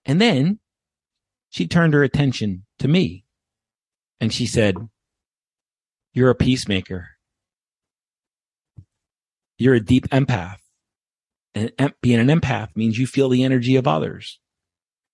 And 0.05 0.21
then 0.21 0.59
she 1.51 1.67
turned 1.67 1.95
her 1.95 2.03
attention 2.03 2.65
to 2.79 2.89
me 2.89 3.25
and 4.21 4.33
she 4.33 4.47
said, 4.47 4.77
You're 6.13 6.31
a 6.31 6.35
peacemaker. 6.35 7.09
You're 9.59 9.75
a 9.75 9.81
deep 9.81 10.09
empath. 10.09 10.59
And 11.55 11.73
being 12.03 12.21
an 12.21 12.29
empath 12.29 12.77
means 12.77 12.99
you 12.99 13.07
feel 13.07 13.31
the 13.31 13.43
energy 13.43 13.77
of 13.77 13.87
others. 13.87 14.39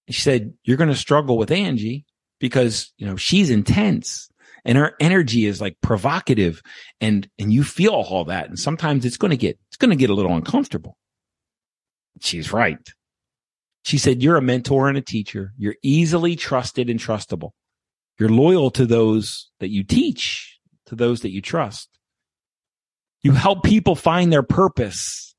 And 0.06 0.14
she 0.14 0.22
said, 0.22 0.54
you're 0.64 0.76
going 0.76 0.90
to 0.90 0.96
struggle 0.96 1.38
with 1.38 1.52
Angie 1.52 2.04
because, 2.40 2.92
you 2.96 3.06
know, 3.06 3.16
she's 3.16 3.50
intense 3.50 4.28
and 4.64 4.78
her 4.78 4.94
energy 5.00 5.46
is 5.46 5.60
like 5.60 5.76
provocative 5.80 6.62
and, 7.00 7.28
and 7.38 7.52
you 7.52 7.64
feel 7.64 7.92
all 7.92 8.24
that. 8.26 8.48
And 8.48 8.58
sometimes 8.58 9.04
it's 9.04 9.16
going 9.16 9.30
to 9.30 9.36
get, 9.36 9.58
it's 9.68 9.76
going 9.76 9.90
to 9.90 9.96
get 9.96 10.10
a 10.10 10.14
little 10.14 10.34
uncomfortable. 10.34 10.96
She's 12.20 12.52
right. 12.52 12.78
She 13.84 13.98
said, 13.98 14.22
you're 14.22 14.36
a 14.36 14.42
mentor 14.42 14.88
and 14.88 14.96
a 14.96 15.02
teacher. 15.02 15.52
You're 15.58 15.76
easily 15.82 16.36
trusted 16.36 16.88
and 16.88 17.00
trustable. 17.00 17.50
You're 18.18 18.28
loyal 18.28 18.70
to 18.72 18.86
those 18.86 19.50
that 19.58 19.70
you 19.70 19.82
teach, 19.82 20.60
to 20.86 20.94
those 20.94 21.22
that 21.22 21.32
you 21.32 21.40
trust. 21.40 21.88
You 23.22 23.32
help 23.32 23.64
people 23.64 23.96
find 23.96 24.32
their 24.32 24.42
purpose. 24.42 25.34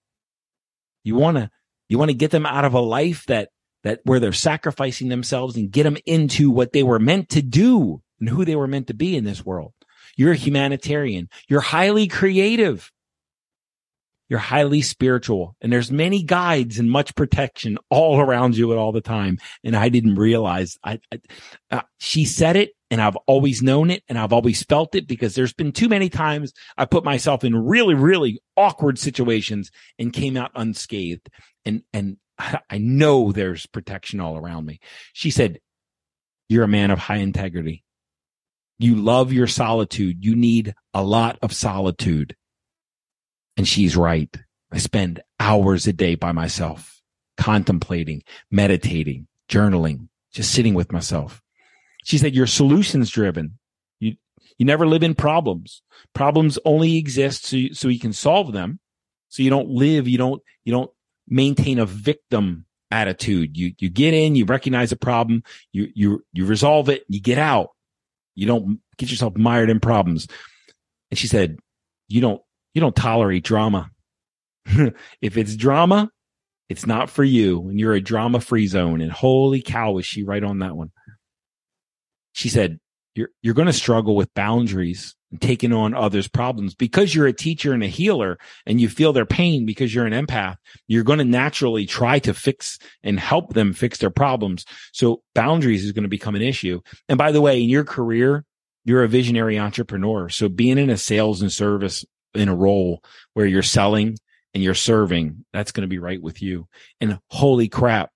You 1.04 1.16
want 1.16 1.38
to, 1.38 1.50
you 1.88 1.98
want 1.98 2.10
to 2.10 2.18
get 2.18 2.32
them 2.32 2.46
out 2.46 2.66
of 2.66 2.74
a 2.74 2.82
life 2.82 3.26
that, 3.28 3.50
that 3.84 4.00
where 4.04 4.20
they're 4.20 4.34
sacrificing 4.34 5.10
themselves 5.10 5.56
and 5.56 5.72
get 5.72 5.84
them 5.84 5.98
into 6.06 6.50
what 6.50 6.74
they 6.74 6.84
were 6.84 7.00
meant 7.00 7.30
to 7.30 7.42
do 7.42 8.02
and 8.24 8.30
who 8.30 8.46
they 8.46 8.56
were 8.56 8.68
meant 8.68 8.88
to 8.88 8.94
be 8.94 9.18
in 9.18 9.26
this 9.26 9.46
world. 9.46 9.74
You're 10.16 10.32
a 10.32 10.38
humanitarian. 10.38 11.28
You're 11.50 11.60
highly 11.60 12.08
creative. 12.08 12.90
You're 14.30 14.40
highly 14.40 14.82
spiritual 14.82 15.58
and 15.60 15.74
there's 15.74 15.92
many 15.92 16.24
guides 16.24 16.80
and 16.80 16.90
much 16.90 17.16
protection 17.16 17.78
all 17.90 18.22
around 18.22 18.56
you 18.56 18.72
at 18.72 18.78
all 18.78 18.94
the 18.94 19.02
time. 19.02 19.40
And 19.62 19.76
I 19.76 19.90
didn't 19.90 20.16
realize 20.16 20.78
I, 20.86 21.02
I 21.12 21.20
uh, 21.70 21.82
she 22.00 22.24
said 22.24 22.56
it 22.56 22.72
and 22.90 23.02
I've 23.02 23.18
always 23.28 23.62
known 23.62 23.92
it 23.92 24.04
and 24.08 24.18
I've 24.18 24.32
always 24.32 24.64
felt 24.64 24.96
it 24.96 25.06
because 25.06 25.36
there's 25.36 25.54
been 25.54 25.74
too 25.74 25.90
many 25.90 26.08
times 26.08 26.54
I 26.78 26.86
put 26.86 27.04
myself 27.04 27.44
in 27.44 27.54
really, 27.54 27.94
really 27.94 28.40
awkward 28.56 28.98
situations 28.98 29.70
and 30.00 30.14
came 30.14 30.38
out 30.38 30.52
unscathed. 30.56 31.28
And, 31.66 31.84
and 31.92 32.16
I 32.70 32.78
know 32.78 33.34
there's 33.34 33.66
protection 33.66 34.22
all 34.22 34.38
around 34.38 34.66
me. 34.66 34.80
She 35.12 35.30
said, 35.30 35.60
you're 36.48 36.64
a 36.64 36.70
man 36.70 36.92
of 36.92 37.00
high 37.00 37.18
integrity. 37.18 37.84
You 38.84 38.96
love 38.96 39.32
your 39.32 39.48
solitude. 39.48 40.26
You 40.26 40.36
need 40.36 40.76
a 40.94 41.02
lot 41.02 41.40
of 41.42 41.54
solitude. 41.54 42.36
And 43.56 43.66
she's 43.66 43.96
right. 43.96 44.36
I 44.74 44.80
spend 44.80 45.22
hours 45.40 45.88
a 45.88 45.94
day 45.94 46.16
by 46.16 46.34
myself, 46.34 47.02
contemplating, 47.38 48.24
meditating, 48.52 49.28
journaling, 49.48 50.10
just 50.34 50.52
sitting 50.52 50.74
with 50.74 50.92
myself. 50.92 51.42
She 52.04 52.18
said, 52.18 52.36
you're 52.36 52.46
solutions 52.46 53.10
driven. 53.10 53.58
You, 54.02 54.18
you 54.58 54.66
never 54.66 54.86
live 54.86 55.04
in 55.04 55.16
problems. 55.16 55.82
Problems 56.14 56.60
only 56.66 56.98
exist 56.98 57.46
so 57.46 57.56
you, 57.56 57.74
so 57.74 57.88
you 57.88 58.02
can 58.02 58.12
solve 58.12 58.52
them. 58.52 58.82
So 59.30 59.44
you 59.44 59.50
don't 59.50 59.70
live, 59.70 60.10
you 60.10 60.18
don't, 60.18 60.42
you 60.66 60.74
don't 60.74 60.92
maintain 61.26 61.80
a 61.80 61.86
victim 61.86 62.66
attitude. 62.92 63.56
You, 63.56 63.74
you 63.80 63.90
get 63.90 64.14
in, 64.14 64.36
you 64.36 64.44
recognize 64.44 64.92
a 64.92 64.98
problem, 64.98 65.44
you, 65.72 65.88
you, 65.96 66.26
you 66.34 66.46
resolve 66.46 66.90
it, 66.90 67.06
you 67.08 67.22
get 67.22 67.38
out. 67.38 67.70
You 68.36 68.48
don't 68.48 68.80
get 68.98 69.12
yourself 69.12 69.36
mired 69.38 69.70
in 69.70 69.80
problems. 69.80 70.28
And 71.12 71.18
she 71.18 71.28
said, 71.28 71.58
you 72.08 72.22
don't 72.22 72.42
you 72.74 72.82
don't 72.82 72.96
tolerate 72.96 73.44
drama. 73.44 73.90
if 74.66 75.38
it's 75.38 75.56
drama, 75.56 76.10
it's 76.70 76.88
not 76.88 77.10
for 77.10 77.24
you 77.24 77.70
and 77.70 77.80
you're 77.80 77.94
a 77.94 78.02
drama 78.02 78.40
free 78.40 78.68
zone. 78.68 79.02
And 79.02 79.12
holy 79.12 79.62
cow, 79.62 79.92
was 79.92 80.06
she 80.06 80.24
right 80.24 80.44
on 80.44 80.60
that 80.60 80.76
one? 80.76 80.92
She 82.32 82.50
said, 82.50 82.80
you're, 83.16 83.30
you're 83.44 83.54
going 83.54 83.68
to 83.68 83.74
struggle 83.74 84.16
with 84.16 84.34
boundaries 84.34 85.16
and 85.34 85.42
taking 85.42 85.74
on 85.74 85.96
others' 85.96 86.28
problems 86.28 86.76
because 86.76 87.14
you're 87.14 87.26
a 87.26 87.34
teacher 87.34 87.74
and 87.74 87.82
a 87.82 87.88
healer 87.88 88.38
and 88.68 88.80
you 88.80 88.88
feel 88.88 89.14
their 89.14 89.26
pain 89.26 89.66
because 89.66 89.94
you're 89.94 90.06
an 90.06 90.14
empath. 90.14 90.58
You're 90.88 91.04
going 91.04 91.18
to 91.18 91.26
naturally 91.26 91.88
try 91.88 92.20
to 92.20 92.36
fix 92.36 92.78
and 93.02 93.20
help 93.20 93.54
them 93.54 93.74
fix 93.74 93.98
their 93.98 94.12
problems. 94.12 94.64
So 94.92 95.24
boundaries 95.34 95.84
is 95.84 95.92
going 95.92 96.04
to 96.04 96.10
become 96.10 96.36
an 96.36 96.44
issue. 96.44 96.82
And 97.10 97.18
by 97.18 97.32
the 97.32 97.42
way, 97.42 97.64
in 97.64 97.68
your 97.68 97.84
career, 97.84 98.46
you're 98.86 99.04
a 99.04 99.10
visionary 99.10 99.58
entrepreneur. 99.58 100.30
So 100.30 100.50
being 100.50 100.78
in 100.78 100.92
a 100.92 100.98
sales 100.98 101.42
and 101.42 101.52
service 101.52 102.06
in 102.36 102.48
a 102.48 102.56
role 102.56 103.04
where 103.34 103.48
you're 103.48 103.64
selling 103.64 104.18
and 104.54 104.62
you're 104.62 104.76
serving, 104.76 105.46
that's 105.52 105.72
going 105.72 105.82
to 105.82 105.88
be 105.88 105.98
right 105.98 106.22
with 106.22 106.44
you. 106.44 106.68
And 107.02 107.18
holy 107.32 107.70
crap. 107.70 108.12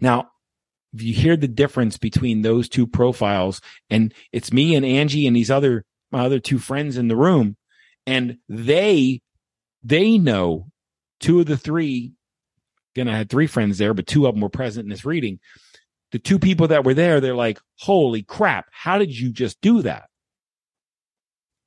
Now, 0.00 0.30
you 1.02 1.14
hear 1.14 1.36
the 1.36 1.48
difference 1.48 1.96
between 1.96 2.42
those 2.42 2.68
two 2.68 2.86
profiles 2.86 3.60
and 3.90 4.12
it's 4.32 4.52
me 4.52 4.74
and 4.74 4.84
Angie 4.84 5.26
and 5.26 5.34
these 5.34 5.50
other, 5.50 5.84
my 6.10 6.24
other 6.24 6.38
two 6.38 6.58
friends 6.58 6.96
in 6.96 7.08
the 7.08 7.16
room 7.16 7.56
and 8.06 8.38
they, 8.48 9.20
they 9.82 10.18
know 10.18 10.68
two 11.20 11.40
of 11.40 11.46
the 11.46 11.56
three, 11.56 12.12
again, 12.94 13.08
I 13.08 13.16
had 13.16 13.30
three 13.30 13.46
friends 13.46 13.78
there, 13.78 13.94
but 13.94 14.06
two 14.06 14.26
of 14.26 14.34
them 14.34 14.42
were 14.42 14.48
present 14.48 14.84
in 14.84 14.90
this 14.90 15.04
reading. 15.04 15.40
The 16.12 16.18
two 16.18 16.38
people 16.38 16.68
that 16.68 16.84
were 16.84 16.94
there, 16.94 17.20
they're 17.20 17.34
like, 17.34 17.60
holy 17.78 18.22
crap. 18.22 18.66
How 18.70 18.98
did 18.98 19.18
you 19.18 19.30
just 19.30 19.60
do 19.60 19.82
that? 19.82 20.04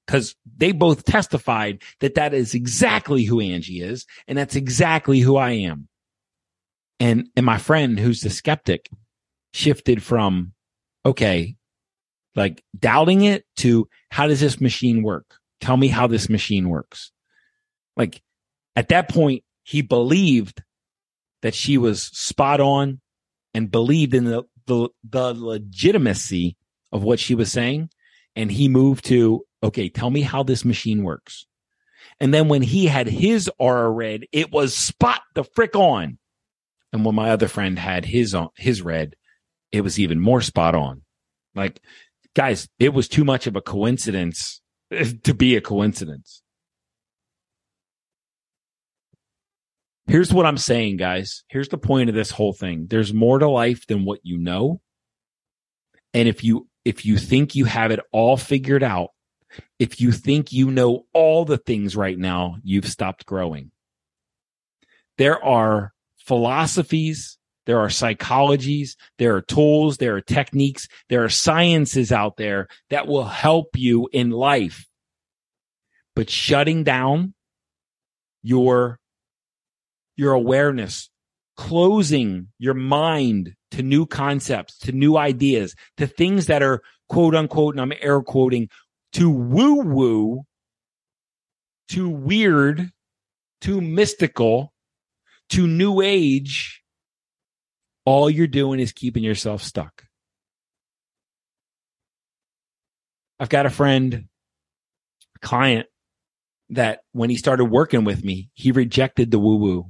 because 0.07 0.35
they 0.55 0.71
both 0.71 1.03
testified 1.03 1.83
that 1.99 2.15
that 2.15 2.33
is 2.33 2.55
exactly 2.55 3.25
who 3.25 3.41
Angie 3.41 3.81
is. 3.81 4.05
And 4.27 4.37
that's 4.37 4.55
exactly 4.55 5.19
who 5.19 5.35
I 5.35 5.51
am. 5.51 5.89
And, 6.99 7.27
and 7.35 7.45
my 7.45 7.57
friend 7.57 7.99
who's 7.99 8.21
the 8.21 8.29
skeptic 8.29 8.89
shifted 9.53 10.03
from, 10.03 10.53
okay, 11.05 11.55
like 12.35 12.63
doubting 12.77 13.23
it 13.23 13.45
to 13.57 13.87
how 14.09 14.27
does 14.27 14.39
this 14.39 14.61
machine 14.61 15.03
work? 15.03 15.35
Tell 15.59 15.75
me 15.77 15.87
how 15.87 16.07
this 16.07 16.29
machine 16.29 16.69
works. 16.69 17.11
Like 17.95 18.21
at 18.75 18.89
that 18.89 19.09
point, 19.09 19.43
he 19.63 19.81
believed 19.81 20.63
that 21.41 21.55
she 21.55 21.77
was 21.77 22.03
spot 22.03 22.61
on 22.61 23.01
and 23.53 23.71
believed 23.71 24.13
in 24.13 24.25
the, 24.25 24.43
the, 24.67 24.89
the 25.03 25.33
legitimacy 25.33 26.55
of 26.91 27.03
what 27.03 27.19
she 27.19 27.35
was 27.35 27.51
saying. 27.51 27.89
And 28.35 28.51
he 28.51 28.69
moved 28.69 29.05
to, 29.05 29.43
okay, 29.63 29.89
tell 29.89 30.11
me 30.11 30.21
how 30.21 30.43
this 30.43 30.63
machine 30.63 31.03
works. 31.03 31.47
And 32.19 32.33
then 32.33 32.47
when 32.47 32.61
he 32.61 32.85
had 32.85 33.07
his 33.07 33.49
aura 33.57 33.89
read, 33.89 34.27
it 34.31 34.51
was 34.51 34.75
spot 34.75 35.21
the 35.33 35.43
frick 35.43 35.75
on. 35.75 36.19
And 36.93 37.03
when 37.03 37.15
my 37.15 37.31
other 37.31 37.47
friend 37.47 37.77
had 37.77 38.05
his 38.05 38.33
on, 38.33 38.49
his 38.55 38.81
read, 38.81 39.15
it 39.71 39.81
was 39.81 39.99
even 39.99 40.19
more 40.19 40.41
spot 40.41 40.75
on. 40.75 41.01
Like, 41.55 41.81
guys, 42.35 42.67
it 42.79 42.93
was 42.93 43.07
too 43.07 43.23
much 43.23 43.47
of 43.47 43.55
a 43.55 43.61
coincidence 43.61 44.61
to 45.23 45.33
be 45.33 45.55
a 45.55 45.61
coincidence. 45.61 46.41
Here's 50.07 50.31
what 50.31 50.45
I'm 50.45 50.57
saying, 50.57 50.97
guys. 50.97 51.43
Here's 51.49 51.67
the 51.67 51.77
point 51.77 52.09
of 52.09 52.15
this 52.15 52.31
whole 52.31 52.53
thing. 52.53 52.87
There's 52.89 53.13
more 53.13 53.39
to 53.39 53.49
life 53.49 53.85
than 53.87 54.05
what 54.05 54.19
you 54.23 54.37
know. 54.37 54.79
And 56.13 56.29
if 56.29 56.43
you 56.43 56.69
if 56.85 57.05
you 57.05 57.17
think 57.17 57.55
you 57.55 57.65
have 57.65 57.91
it 57.91 57.99
all 58.13 58.37
figured 58.37 58.83
out, 58.83 59.09
if 59.79 59.99
you 59.99 60.13
think 60.13 60.53
you 60.53 60.71
know 60.71 61.05
all 61.13 61.43
the 61.43 61.57
things 61.57 61.97
right 61.97 62.17
now, 62.17 62.55
you've 62.63 62.87
stopped 62.87 63.25
growing. 63.25 63.71
There 65.17 65.43
are 65.43 65.91
philosophies, 66.19 67.37
there 67.67 67.79
are 67.79 67.89
psychologies, 67.89 68.95
there 69.19 69.35
are 69.35 69.41
tools, 69.41 69.97
there 69.97 70.15
are 70.15 70.21
techniques, 70.21 70.87
there 71.09 71.23
are 71.23 71.29
sciences 71.29 72.11
out 72.11 72.37
there 72.37 72.69
that 72.89 73.07
will 73.07 73.25
help 73.25 73.75
you 73.75 74.09
in 74.11 74.31
life. 74.31 74.87
But 76.15 76.29
shutting 76.29 76.83
down 76.83 77.35
your 78.41 78.99
your 80.15 80.33
awareness, 80.33 81.09
closing 81.57 82.47
your 82.57 82.73
mind 82.73 83.53
to 83.71 83.83
new 83.83 84.05
concepts, 84.05 84.79
to 84.79 84.93
new 84.93 85.17
ideas, 85.17 85.75
to 85.97 86.07
things 86.07 86.47
that 86.47 86.63
are 86.63 86.81
quote 87.09 87.35
unquote, 87.35 87.75
and 87.75 87.81
I'm 87.81 87.93
air 88.01 88.21
quoting, 88.21 88.69
to 89.13 89.29
woo 89.29 89.81
woo, 89.81 90.43
to 91.89 92.09
weird, 92.09 92.91
to 93.61 93.81
mystical, 93.81 94.73
to 95.49 95.67
new 95.67 96.01
age. 96.01 96.81
All 98.07 98.29
you're 98.29 98.47
doing 98.47 98.79
is 98.79 98.93
keeping 98.93 99.21
yourself 99.21 99.61
stuck. 99.61 100.05
I've 103.37 103.49
got 103.49 103.65
a 103.65 103.69
friend, 103.69 104.29
a 105.35 105.39
client 105.45 105.87
that 106.69 107.01
when 107.11 107.29
he 107.29 107.35
started 107.35 107.65
working 107.65 108.05
with 108.05 108.23
me, 108.23 108.49
he 108.53 108.71
rejected 108.71 109.29
the 109.29 109.39
woo 109.39 109.57
woo. 109.57 109.89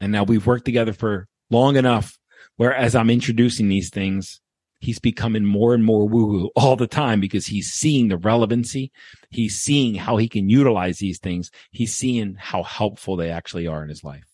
And 0.00 0.10
now 0.10 0.24
we've 0.24 0.44
worked 0.44 0.64
together 0.64 0.92
for 0.92 1.28
long 1.50 1.76
enough 1.76 2.18
where 2.56 2.74
as 2.74 2.96
I'm 2.96 3.10
introducing 3.10 3.68
these 3.68 3.90
things, 3.90 4.40
he's 4.80 4.98
becoming 4.98 5.44
more 5.44 5.72
and 5.72 5.84
more 5.84 6.08
woo 6.08 6.26
woo 6.26 6.50
all 6.56 6.74
the 6.74 6.88
time 6.88 7.20
because 7.20 7.46
he's 7.46 7.70
seeing 7.70 8.08
the 8.08 8.18
relevancy. 8.18 8.90
He's 9.30 9.56
seeing 9.56 9.94
how 9.94 10.16
he 10.16 10.28
can 10.28 10.48
utilize 10.48 10.98
these 10.98 11.20
things. 11.20 11.52
He's 11.70 11.94
seeing 11.94 12.34
how 12.34 12.64
helpful 12.64 13.14
they 13.14 13.30
actually 13.30 13.68
are 13.68 13.84
in 13.84 13.88
his 13.88 14.02
life. 14.02 14.29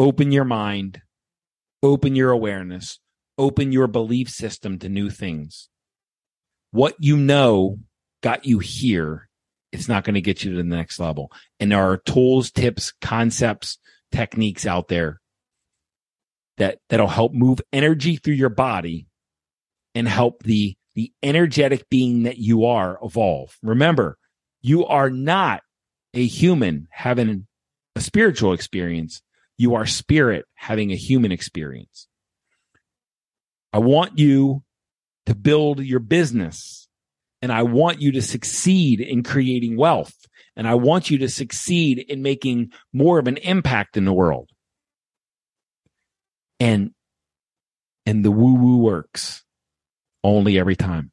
Open 0.00 0.32
your 0.32 0.44
mind, 0.44 1.02
open 1.82 2.16
your 2.16 2.30
awareness, 2.30 3.00
open 3.36 3.70
your 3.70 3.86
belief 3.86 4.30
system 4.30 4.78
to 4.78 4.88
new 4.88 5.10
things. 5.10 5.68
What 6.70 6.94
you 7.00 7.18
know 7.18 7.80
got 8.22 8.46
you 8.46 8.60
here 8.60 9.28
it's 9.72 9.88
not 9.88 10.04
going 10.04 10.14
to 10.14 10.20
get 10.20 10.42
you 10.42 10.52
to 10.52 10.56
the 10.56 10.64
next 10.64 10.98
level. 10.98 11.30
And 11.58 11.70
there 11.70 11.82
are 11.82 11.96
tools, 11.98 12.50
tips, 12.50 12.92
concepts, 13.00 13.78
techniques 14.10 14.66
out 14.66 14.88
there 14.88 15.20
that 16.56 16.78
that'll 16.88 17.06
help 17.06 17.32
move 17.32 17.60
energy 17.72 18.16
through 18.16 18.34
your 18.34 18.48
body 18.48 19.06
and 19.94 20.08
help 20.08 20.42
the 20.42 20.76
the 20.94 21.12
energetic 21.22 21.88
being 21.88 22.24
that 22.24 22.38
you 22.38 22.64
are 22.64 22.98
evolve. 23.02 23.56
Remember, 23.62 24.18
you 24.60 24.86
are 24.86 25.08
not 25.10 25.62
a 26.14 26.26
human 26.26 26.88
having 26.90 27.46
a 27.94 28.00
spiritual 28.00 28.52
experience. 28.52 29.22
You 29.60 29.74
are 29.74 29.84
spirit 29.84 30.46
having 30.54 30.90
a 30.90 30.96
human 30.96 31.32
experience. 31.32 32.08
I 33.74 33.78
want 33.78 34.18
you 34.18 34.62
to 35.26 35.34
build 35.34 35.80
your 35.80 36.00
business 36.00 36.88
and 37.42 37.52
I 37.52 37.64
want 37.64 38.00
you 38.00 38.12
to 38.12 38.22
succeed 38.22 39.02
in 39.02 39.22
creating 39.22 39.76
wealth. 39.76 40.14
And 40.56 40.66
I 40.66 40.76
want 40.76 41.10
you 41.10 41.18
to 41.18 41.28
succeed 41.28 41.98
in 41.98 42.22
making 42.22 42.72
more 42.94 43.18
of 43.18 43.26
an 43.26 43.36
impact 43.36 43.98
in 43.98 44.06
the 44.06 44.14
world. 44.14 44.48
And, 46.58 46.92
and 48.06 48.24
the 48.24 48.30
woo 48.30 48.54
woo 48.54 48.78
works 48.78 49.44
only 50.24 50.58
every 50.58 50.76
time. 50.76 51.12